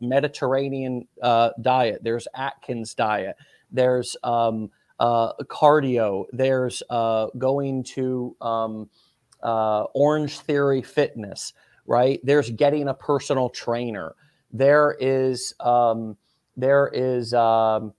[0.00, 2.04] mediterranean uh, diet.
[2.04, 3.36] There's atkins diet.
[3.72, 6.26] There's um, uh, cardio.
[6.32, 8.90] There's uh, going to um,
[9.42, 11.52] uh, orange theory fitness
[11.88, 12.20] right?
[12.22, 14.14] There's getting a personal trainer.
[14.52, 16.16] There is um,
[16.56, 17.94] there is um,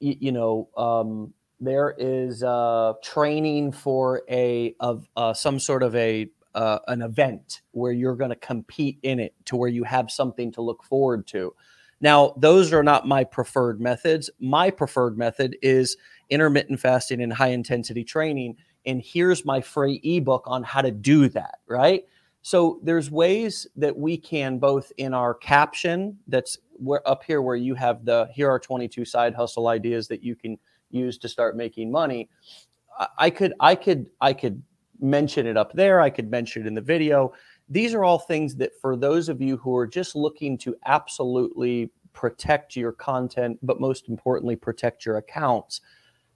[0.00, 6.30] you know um, there is uh, training for a of uh, some sort of a
[6.54, 10.50] uh, an event where you're going to compete in it to where you have something
[10.52, 11.54] to look forward to.
[12.00, 14.30] Now, those are not my preferred methods.
[14.40, 15.96] My preferred method is
[16.30, 18.56] intermittent fasting and high intensity training.
[18.86, 22.04] And here's my free ebook on how to do that, right?
[22.42, 26.58] So there's ways that we can both in our caption that's
[27.04, 30.56] up here where you have the here are 22 side hustle ideas that you can
[30.90, 32.28] use to start making money.
[33.18, 34.62] I- could I could I could
[35.00, 36.00] mention it up there.
[36.00, 37.32] I could mention it in the video.
[37.68, 41.90] These are all things that for those of you who are just looking to absolutely
[42.12, 45.80] protect your content, but most importantly, protect your accounts.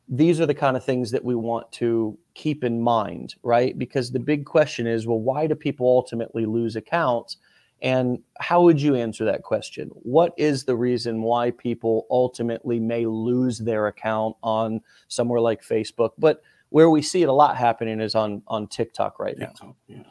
[0.08, 3.76] These are the kind of things that we want to keep in mind, right?
[3.78, 7.38] Because the big question is well, why do people ultimately lose accounts?
[7.82, 9.88] And how would you answer that question?
[9.88, 16.10] What is the reason why people ultimately may lose their account on somewhere like Facebook?
[16.16, 19.76] But where we see it a lot happening is on on TikTok right now.
[19.88, 20.04] Yeah.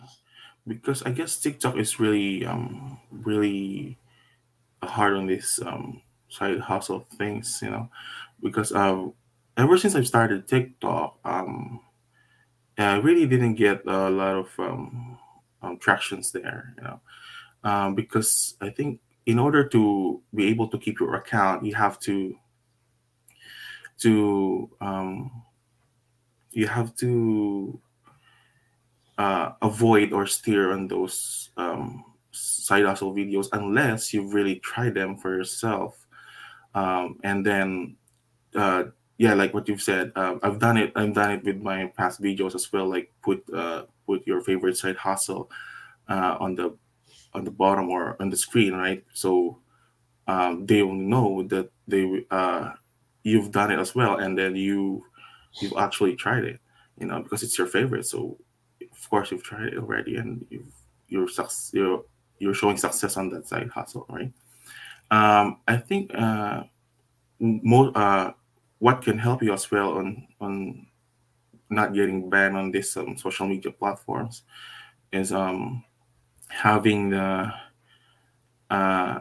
[0.68, 3.98] Because I guess TikTok is really, um, really
[4.84, 7.90] hard on this um side hustle things, you know.
[8.44, 9.08] Because uh,
[9.56, 11.80] ever since I've started TikTok, um,
[12.78, 15.18] I really didn't get a lot of um,
[15.62, 17.00] um tractions there, you know.
[17.64, 22.00] Um, because I think in order to be able to keep your account, you have
[22.02, 22.36] to
[24.00, 25.44] to um,
[26.52, 27.80] you have to
[29.18, 35.18] uh, avoid or steer on those um, side hustle videos unless you've really tried them
[35.18, 36.08] for yourself.
[36.74, 37.96] Um, and then,
[38.56, 38.86] uh,
[39.18, 40.92] yeah, like what you've said, um, I've done it.
[40.96, 42.90] I've done it with my past videos as well.
[42.90, 45.52] Like put uh, put your favorite side hustle
[46.10, 46.76] uh, on the
[47.34, 49.04] on the bottom or on the screen, right?
[49.14, 49.60] So
[50.28, 52.72] um, they will know that they uh,
[53.24, 55.06] you've done it as well, and then you
[55.60, 56.60] you've actually tried it
[57.02, 58.06] you know, because it's your favorite.
[58.06, 58.38] So
[58.80, 60.72] of course you've tried it already, and you've,
[61.10, 61.28] you're
[61.74, 62.04] you're
[62.38, 64.32] you're showing success on that side hustle, right?
[65.10, 66.64] Um, I think uh,
[67.40, 68.32] more uh,
[68.80, 70.88] what can help you as well on on
[71.70, 74.44] not getting banned on these um, social media platforms
[75.12, 75.84] is um,
[76.52, 77.52] having the
[78.70, 79.20] uh,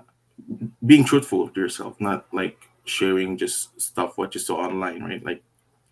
[0.86, 5.24] being truthful to yourself, not like sharing just stuff what you saw online, right?
[5.24, 5.42] Like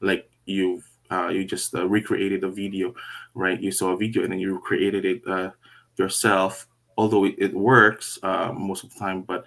[0.01, 2.95] like you've uh, you just uh, recreated a video,
[3.35, 3.61] right?
[3.61, 5.51] You saw a video and then you created it uh,
[5.97, 6.67] yourself
[6.99, 9.45] although it, it works uh, most of the time, but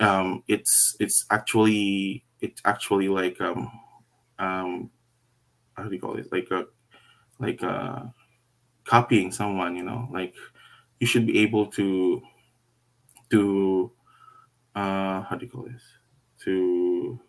[0.00, 3.70] um, it's it's actually it's actually like um,
[4.38, 4.90] um,
[5.74, 6.30] how do you call it?
[6.30, 6.66] Like a
[7.38, 8.02] like uh,
[8.84, 9.76] copying someone.
[9.76, 10.34] You know, like
[11.00, 12.22] you should be able to
[13.30, 13.90] to
[14.74, 15.82] uh, how do you call this?
[16.44, 17.20] To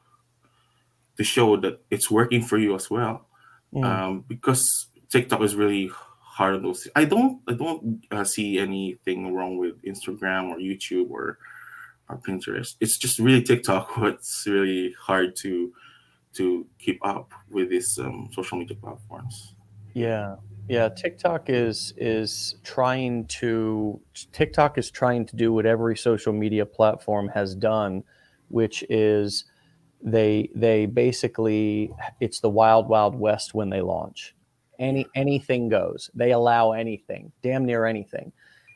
[1.18, 3.28] to show that it's working for you as well.
[3.74, 3.84] Mm.
[3.84, 5.92] Um, because TikTok is really
[6.22, 6.88] hard on those.
[6.96, 11.38] I don't I don't uh, see anything wrong with Instagram or YouTube or
[12.08, 12.76] or Pinterest.
[12.80, 15.74] It's just really TikTok what's really hard to
[16.34, 19.56] to keep up with these um, social media platforms.
[19.94, 20.36] Yeah.
[20.70, 24.00] Yeah, TikTok is is trying to
[24.32, 28.04] TikTok is trying to do what every social media platform has done,
[28.50, 29.46] which is
[30.00, 34.36] they they basically it's the wild wild west when they launch.
[34.78, 36.12] Any anything goes.
[36.14, 38.32] They allow anything, damn near anything,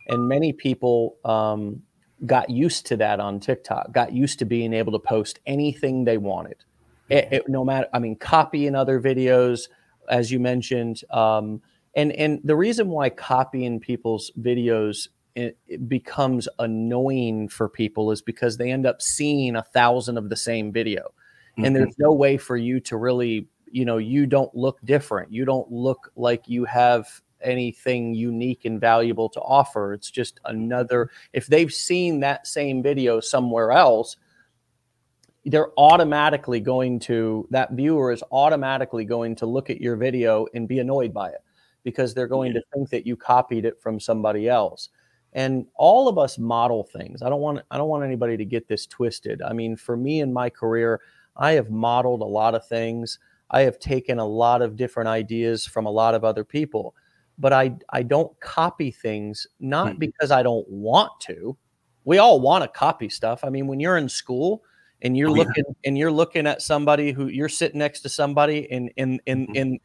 [0.08, 1.84] and many people um,
[2.26, 3.92] got used to that on TikTok.
[3.92, 6.66] Got used to being able to post anything they wanted,
[7.10, 7.88] it, it, no matter.
[7.94, 9.70] I mean, copying other videos,
[10.10, 11.02] as you mentioned.
[11.12, 11.62] Um,
[11.96, 15.58] and and the reason why copying people's videos it,
[15.90, 20.72] becomes annoying for people is because they end up seeing a thousand of the same
[20.72, 21.14] video.
[21.58, 21.80] And Mhm.
[21.80, 25.32] there's no way for you to really you know you don't look different.
[25.34, 27.08] You don't look like you have
[27.42, 29.94] anything unique and valuable to offer.
[29.94, 34.18] It's just another if they've seen that same video somewhere else
[35.46, 40.68] they're automatically going to that viewer is automatically going to look at your video and
[40.68, 41.44] be annoyed by it
[41.84, 44.90] because they're going to think that you copied it from somebody else.
[45.34, 47.22] And all of us model things.
[47.24, 49.42] I don't want i don't want anybody to get this twisted.
[49.42, 51.02] I mean for me in my career
[51.36, 53.18] i have modeled a lot of things.
[53.50, 56.96] I have taken a lot of different ideas from a lot of other people
[57.40, 60.00] but i i don't copy things not Mhm.
[60.00, 61.58] because i don't want to.
[62.06, 63.44] We all want to copy stuff.
[63.44, 64.64] I mean when you're in school
[65.02, 65.44] and you're Oh, yeah.
[65.46, 69.48] looking and you're looking at somebody who you're sitting next to somebody and and and
[69.50, 69.80] Mhm.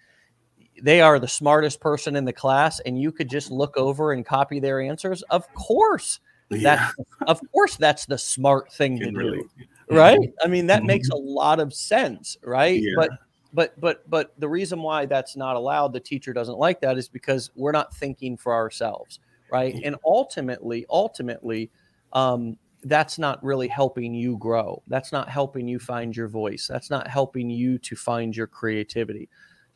[0.82, 4.24] They are the smartest person in the class and you could just look over and
[4.26, 6.20] copy their answers of course
[6.50, 6.94] Yeah, that's
[7.26, 9.48] of course that's the smart thing to can do
[9.90, 10.18] right?
[10.42, 10.86] I mean that Mhm.
[10.86, 12.80] makes a lot of sense right?
[12.82, 12.92] Yeah.
[12.96, 13.10] but
[13.52, 17.08] but but but the reason why that's not allowed the teacher doesn't like that is
[17.08, 19.20] because we're not thinking for ourselves
[19.50, 19.74] right?
[19.76, 19.88] Yeah.
[19.88, 21.70] and ultimately ultimately
[22.12, 24.80] um that's not really helping you grow.
[24.86, 26.68] That's not helping you find your voice.
[26.68, 29.28] That's not helping you to find your creativity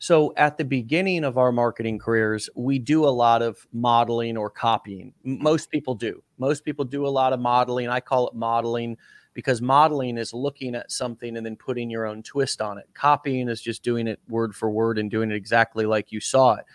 [0.03, 4.49] so at the beginning of our marketing careers we do a lot of modeling or
[4.49, 8.97] copying most people do most people do a lot of modeling i call it modeling
[9.33, 12.87] because modeling is looking at something and then putting your own twist on it.
[12.93, 16.55] Copying is just doing it word for word and doing it exactly like you saw
[16.55, 16.65] it.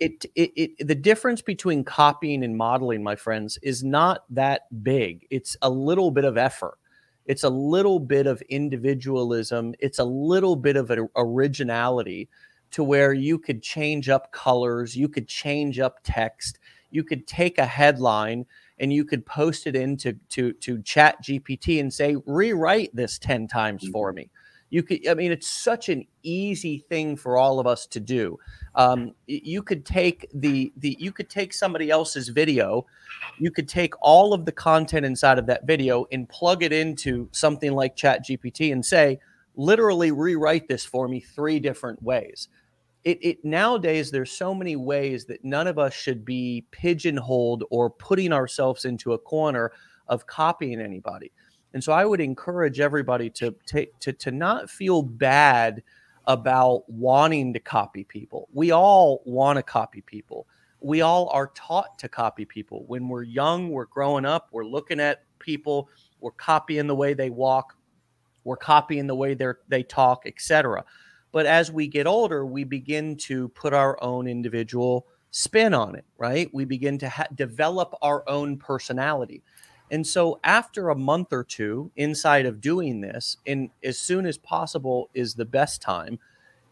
[0.00, 5.26] It, it, it the difference between copying and modeling, my friends, is not that big.
[5.30, 6.78] It's a little bit of effort.
[7.26, 9.74] It's a little bit of individualism.
[9.78, 12.28] It's a little bit of originality
[12.72, 16.58] to where you could change up colors, you could change up text,
[16.90, 18.46] you could take a headline
[18.78, 23.46] and you could post it into to to chat gpt and say rewrite this 10
[23.46, 24.30] times for me.
[24.70, 28.38] You could i mean it's such an easy thing for all of us to do.
[28.74, 32.86] Um, you could take the the you could take somebody else's video
[33.38, 37.28] you could take all of the content inside of that video and plug it into
[37.32, 39.18] something like chat gpt and say
[39.56, 42.48] literally rewrite this for me three different ways.
[43.04, 47.90] It, it nowadays there's so many ways that none of us should be pigeonholed or
[47.90, 49.72] putting ourselves into a corner
[50.08, 51.32] of copying anybody.
[51.74, 55.82] And so i would encourage everybody to take to, to not feel bad
[56.26, 58.48] about wanting to copy people.
[58.52, 60.46] We all want to copy people.
[60.80, 62.84] We all are taught to copy people.
[62.86, 65.88] When we're young we're growing up we're looking at people
[66.20, 67.76] we're copying the way they walk
[68.44, 70.84] we're copying the way they they talk etc
[71.34, 76.04] but as we get older, we begin to put our own individual spin on it,
[76.16, 76.48] right?
[76.54, 79.42] We begin to ha- develop our own personality.
[79.90, 84.38] And so, after a month or two inside of doing this, and as soon as
[84.38, 86.20] possible is the best time,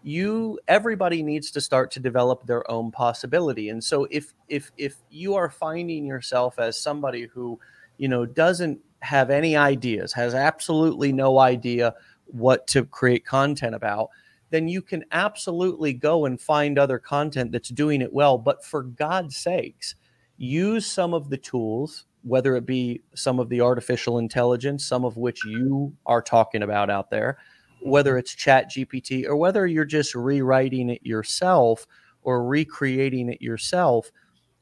[0.05, 3.69] you everybody needs to start to develop their own possibility.
[3.69, 7.59] And so, if if if you are finding yourself as somebody who,
[7.99, 11.95] you know, doesn't have any ideas, has absolutely no idea
[12.27, 14.09] what to create content about,
[14.51, 18.39] then you can absolutely go and find other content that's doing it well.
[18.39, 19.95] But for God's sakes,
[20.37, 25.17] use some of the tools, whether it be some of the artificial intelligence, some of
[25.17, 27.39] which you are talking about out there,
[27.83, 31.87] whether it's Chat GPT or whether you're just rewriting it yourself
[32.23, 34.11] or recreating it yourself.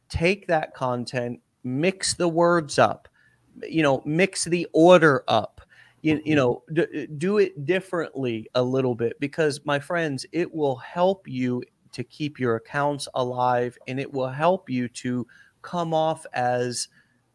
[0.09, 3.09] Take that content mix the words up,
[3.68, 5.61] you know, mix the order up.
[6.02, 10.76] You, you know, d- do it differently a little bit because, my friends, it will
[10.76, 15.26] help you to keep your accounts alive and it will help you to
[15.61, 16.88] come off as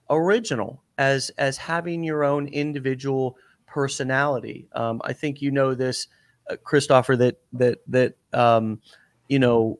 [0.09, 6.07] original as as having your own individual personality um, i think you know this
[6.49, 8.79] uh, Kristoffer that that that um,
[9.27, 9.79] you know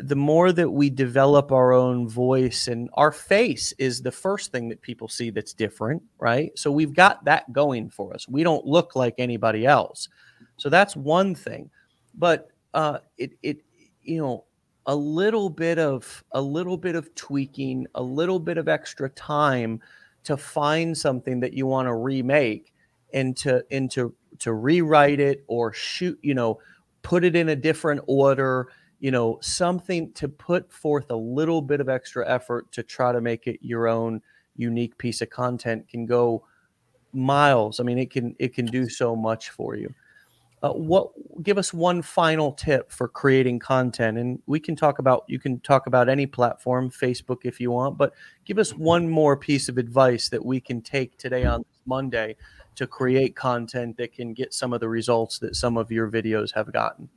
[0.00, 4.68] the more that we develop our own voice and our face is the first thing
[4.68, 6.56] that people see that's different right?
[6.58, 8.28] So we've got that going for us.
[8.28, 10.08] We don't look like anybody else.
[10.56, 11.70] So that's one thing.
[12.14, 13.58] But uh, it it
[14.02, 14.44] you know
[14.86, 19.80] a little bit of a little bit of tweaking a little bit of extra time
[20.24, 22.72] to find something that you want to remake
[23.12, 26.58] and to and to to rewrite it or shoot you know
[27.02, 28.68] put it in a different order
[29.02, 33.20] you know something to put forth a little bit of extra effort to try to
[33.20, 34.22] make it your own
[34.56, 36.44] unique piece of content can go
[37.12, 37.80] miles.
[37.80, 39.92] I mean it can it can do so much for you.
[40.62, 41.10] Uh, what
[41.42, 45.58] give us one final tip for creating content and we can talk about you can
[45.58, 48.12] talk about any platform facebook if you want but
[48.44, 52.36] give us one more piece of advice that we can take today on monday
[52.76, 56.54] to create content that can get some of the results that some of your videos
[56.54, 57.08] have gotten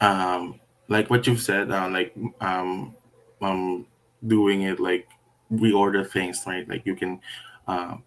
[0.00, 2.94] um like what you've said uh, like um
[3.42, 3.86] um
[4.26, 5.08] doing it like
[5.52, 7.20] reorder things right like you can
[7.66, 8.02] um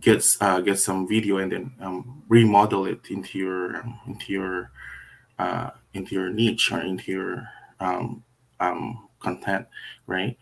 [0.00, 4.70] get uh, get some video and then um, remodel it into your um, into your
[5.38, 7.48] uh, into your niche or into your
[7.80, 8.22] um,
[8.60, 9.66] um, content,
[10.06, 10.36] right?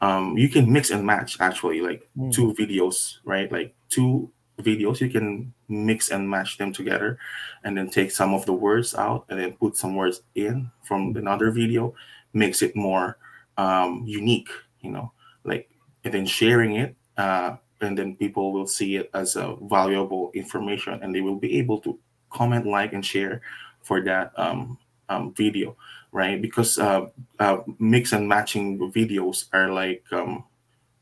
[0.00, 2.32] Um, you can mix and match actually, like mm.
[2.32, 3.50] two videos, right?
[3.50, 4.30] Like two
[4.60, 7.18] videos, you can mix and match them together,
[7.64, 11.16] and then take some of the words out and then put some words in from
[11.16, 11.94] another video,
[12.32, 13.18] makes it more
[13.56, 14.50] um, unique,
[14.80, 15.12] you know,
[15.44, 15.68] like
[16.04, 16.94] and then sharing it.
[17.16, 21.58] Uh, and then people will see it as a valuable information and they will be
[21.58, 21.98] able to
[22.30, 23.40] comment like and share
[23.82, 25.76] for that um, um, video
[26.12, 27.06] right because uh,
[27.38, 30.44] uh, mix and matching videos are like um,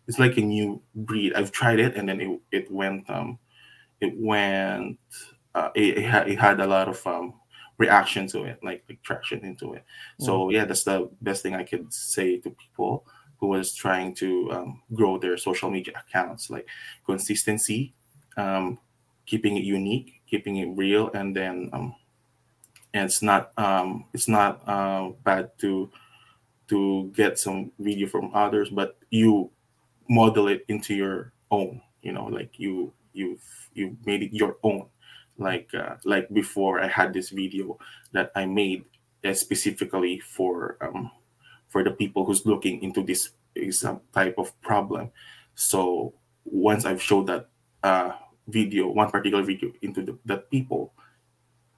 [0.07, 3.39] it's like a new breed i've tried it and then it, it went um,
[4.01, 4.99] it went
[5.55, 7.35] uh, it, it, had, it had a lot of um,
[7.79, 9.85] reaction to it like, like traction into it
[10.21, 10.25] mm.
[10.25, 13.05] so yeah that's the best thing i could say to people
[13.39, 16.67] who was trying to um, grow their social media accounts like
[17.05, 17.93] consistency
[18.37, 18.79] um,
[19.27, 21.95] keeping it unique keeping it real and then um,
[22.95, 25.91] and it's not um, it's not uh, bad to
[26.69, 29.51] to get some video from others but you
[30.09, 34.87] model it into your own you know like you you've you made it your own
[35.39, 37.79] like uh, like before i had this video
[38.13, 38.85] that i made
[39.25, 41.11] uh, specifically for um,
[41.75, 45.11] for the people who's looking into this exam type of problem.
[45.55, 47.49] So once I've showed that
[47.83, 48.13] uh,
[48.47, 50.93] video, one particular video into the, the people,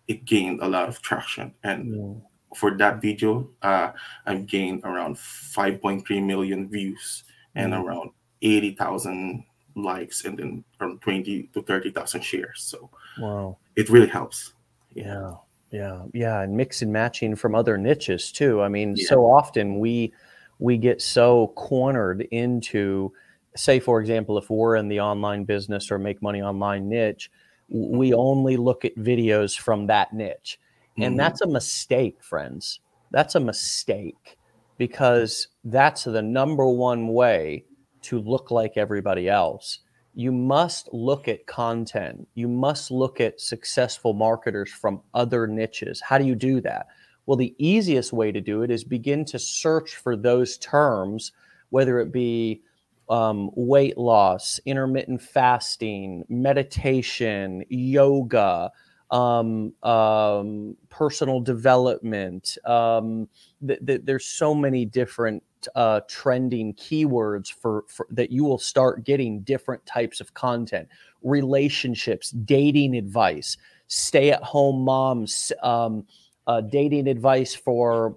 [0.08, 1.54] it gained a lot of traction.
[1.64, 2.58] And yeah.
[2.58, 3.92] for that video, uh,
[4.26, 7.24] I've gained around 5.3 million views
[7.54, 7.82] and mm.
[7.82, 8.10] around
[8.42, 9.44] 80,000
[9.76, 12.62] likes and then around 20 to 30,000 shares.
[12.62, 14.52] So wow, it really helps.
[14.94, 15.32] Yeah.
[15.72, 18.62] Yeah, yeah, and mix and matching from other niches too.
[18.62, 19.08] I mean, yeah.
[19.08, 20.12] so often we
[20.58, 23.12] we get so cornered into
[23.54, 27.30] say for example if we're in the online business or make money online niche
[27.68, 30.58] we only look at videos from that niche
[30.98, 31.16] and mm-hmm.
[31.16, 34.36] that's a mistake friends that's a mistake
[34.78, 37.64] because that's the number one way
[38.06, 39.80] to look like everybody else
[40.16, 42.26] you must look at content.
[42.34, 46.00] You must look at successful marketers from other niches.
[46.00, 46.86] How do you do that?
[47.26, 51.32] Well, the easiest way to do it is begin to search for those terms,
[51.68, 52.62] whether it be
[53.10, 58.72] um, weight loss, intermittent fasting, meditation, yoga,
[59.10, 62.56] um, um, personal development.
[62.64, 63.28] Um,
[63.66, 65.42] th- th- there's so many different
[65.74, 70.88] uh, trending keywords for, for that you will start getting different types of content.
[71.22, 73.56] Relationships dating advice
[73.88, 76.04] stay at home moms um,
[76.46, 78.16] uh, dating advice for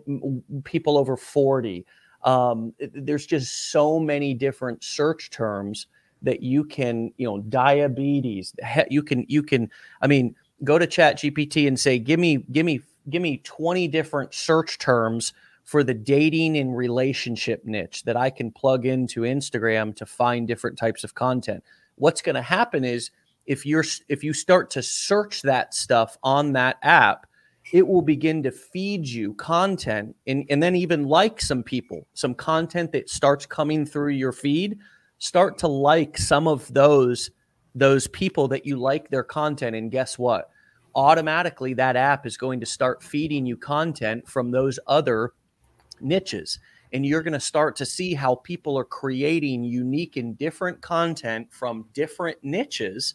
[0.64, 1.86] people over 40
[2.24, 5.88] um, there's just so many different search terms
[6.22, 8.54] that you can you know diabetes
[8.90, 9.70] you can you can
[10.02, 13.88] i mean go to chat gpt and say give me give me give me 20
[13.88, 15.34] different search terms
[15.70, 20.80] for the dating and relationship niche that I can plug into Instagram to find different
[20.80, 21.64] types of content.
[21.94, 23.12] What's going to happen is
[23.46, 27.28] if you're if you start to search that stuff on that app,
[27.72, 32.34] it will begin to feed you content and, and then even like some people, some
[32.34, 34.80] content that starts coming through your feed.
[35.20, 37.30] Start to like some of those
[37.76, 39.76] those people that you like their content.
[39.76, 40.50] And guess what?
[40.96, 45.34] Automatically that app is going to start feeding you content from those other
[46.02, 46.60] niches.
[46.92, 51.48] And you're going to start to see how people are creating unique and different content
[51.52, 53.14] from different niches.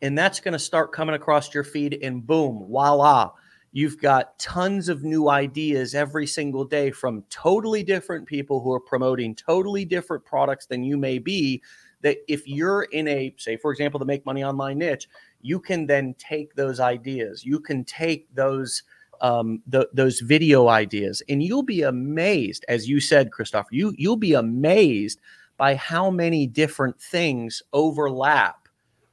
[0.00, 3.32] And that's going to start coming across your feed, and boom, voila
[3.72, 8.80] You've got tons of new ideas every single day from totally different people who are
[8.80, 11.62] promoting totally different products than you may be.
[12.02, 15.08] That if you're in a, say, for example, the make money online niche,
[15.40, 18.82] you can then take those ideas, you can take those.
[19.22, 23.66] Um, the, those video ideas, and you'll be amazed, as you said, Kristoffer.
[23.70, 25.20] You you'll be amazed
[25.58, 28.66] by how many different things overlap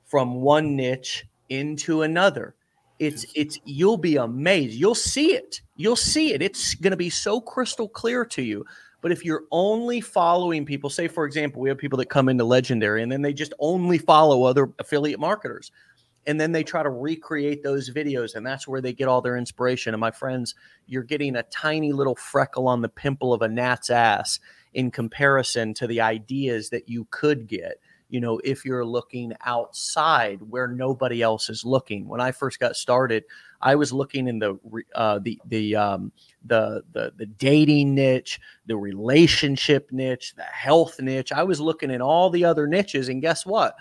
[0.05, 2.55] from one niche into another.
[2.99, 4.73] It's it's you'll be amazed.
[4.73, 5.61] You'll see it.
[5.75, 6.41] You'll see it.
[6.41, 8.65] It's going to be so crystal clear to you.
[9.01, 12.43] But if you're only following people say for example we have people that come into
[12.43, 15.71] legendary and then they just only follow other affiliate marketers
[16.27, 19.37] and then they try to recreate those videos and that's where they get all their
[19.37, 19.93] inspiration.
[19.93, 20.53] And my friends
[20.85, 24.39] you're getting a tiny little freckle on the pimple of a gnat's ass
[24.73, 30.39] in comparison to the ideas that you could get you know if you're looking outside
[30.49, 32.07] where nobody else is looking.
[32.07, 33.23] When i first got started
[33.61, 34.57] i was looking in the
[34.95, 36.11] uh, the the um,
[36.45, 41.31] the the the dating niche the relationship niche the health niche.
[41.31, 43.75] I was looking in all the other niches and guess what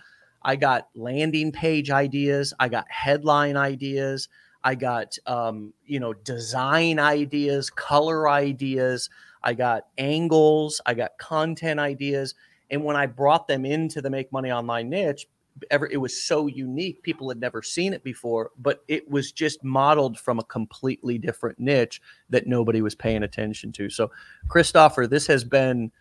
[0.47, 4.29] i got landing page ideas i got headline ideas
[4.65, 9.11] i got um, you know design ideas color ideas
[9.45, 12.35] i got angles i got content ideas
[12.71, 15.27] and when I brought them into the make money online niche,
[15.71, 17.03] ever it was so unique.
[17.03, 21.59] People had never seen it before, but it was just modeled from a completely different
[21.59, 23.89] niche that nobody was paying attention to.
[23.89, 24.11] So,
[24.49, 25.93] Kristoffer, this has been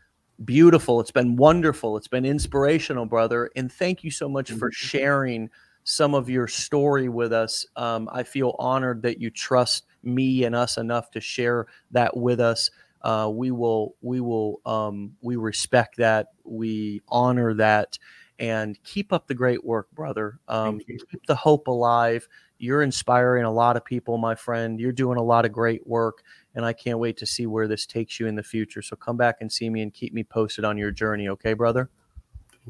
[0.43, 0.99] beautiful.
[0.99, 1.97] It's been wonderful.
[1.97, 3.49] It's been inspirational, brother.
[3.55, 4.87] And thank you so much for mm-hmm.
[4.87, 5.49] sharing
[5.83, 7.65] some of your story with us.
[7.75, 12.39] Um, I feel honored that you trust me and us enough to share that with
[12.39, 12.71] us
[13.05, 17.97] uh, we will we will um, we respect that we honor that
[18.39, 22.27] and keep up the great work brother um, keep the hope alive
[22.57, 26.23] you're inspiring a lot of people my friend you're doing a lot of great work
[26.55, 28.81] and i can't wait to see where this takes you in the future.
[28.81, 31.89] So come back and see me and keep me posted on your journey okay brother?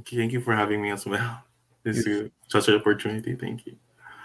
[0.05, 1.41] Thank you for having me as well.
[1.83, 3.75] This is such an opportunity thank you.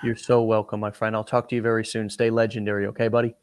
[0.02, 1.14] You're so welcome my friend.
[1.14, 2.08] I'll talk to you very soon.
[2.08, 3.34] Stay legendary okay buddy?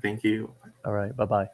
[0.00, 0.54] Thank you.
[0.84, 1.48] All right bye-bye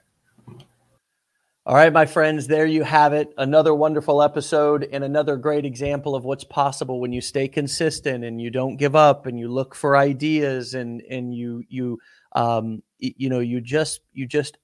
[1.67, 3.35] all right, my friends, there you have it.
[3.37, 8.41] Another wonderful episode and another great example of what's possible when you stay consistent and
[8.41, 11.99] you don't give up and you look for ideas and and you you
[12.33, 14.57] um you know you just you just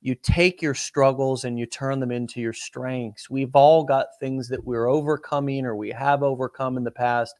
[0.00, 3.28] you take your struggles and you turn them into your strengths.
[3.28, 7.34] We've all got things that we're overcoming or we have overcome in the past.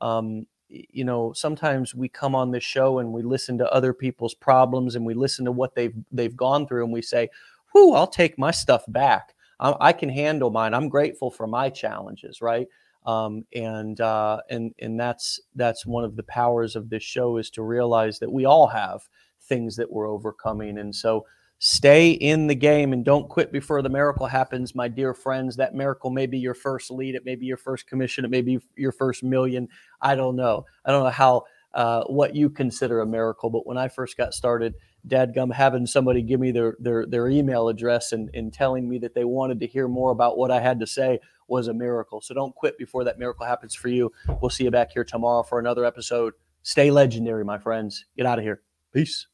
[0.00, 4.34] Um, you know, sometimes we come on this show and we listen to other people's
[4.34, 7.28] problems and we listen to what they've they've gone through and we say,
[7.74, 9.34] whew, I'll take my stuff back.
[9.60, 10.72] I, I can handle mine.
[10.74, 12.68] I'm grateful for my challenges, right?
[13.04, 17.50] Um, and uh, and and that's that's one of the powers of this show is
[17.50, 19.02] to realize that we all have
[19.42, 21.26] things that we're overcoming, and so
[21.58, 25.56] stay in the game and don't quit before the miracle happens, my dear friends.
[25.56, 28.42] That miracle may be your first lead, it may be your first commission, it may
[28.42, 29.68] be your first million.
[30.00, 30.64] I don't know.
[30.86, 31.44] I don't know how
[31.74, 34.74] uh, what you consider a miracle, but when I first got started
[35.06, 39.14] dadgum having somebody give me their their their email address and, and telling me that
[39.14, 42.20] they wanted to hear more about what I had to say was a miracle.
[42.20, 44.12] So don't quit before that miracle happens for you.
[44.40, 46.34] We'll see you back here tomorrow for another episode.
[46.62, 48.06] Stay legendary, my friends.
[48.16, 48.62] Get out of here.
[48.92, 49.26] Peace.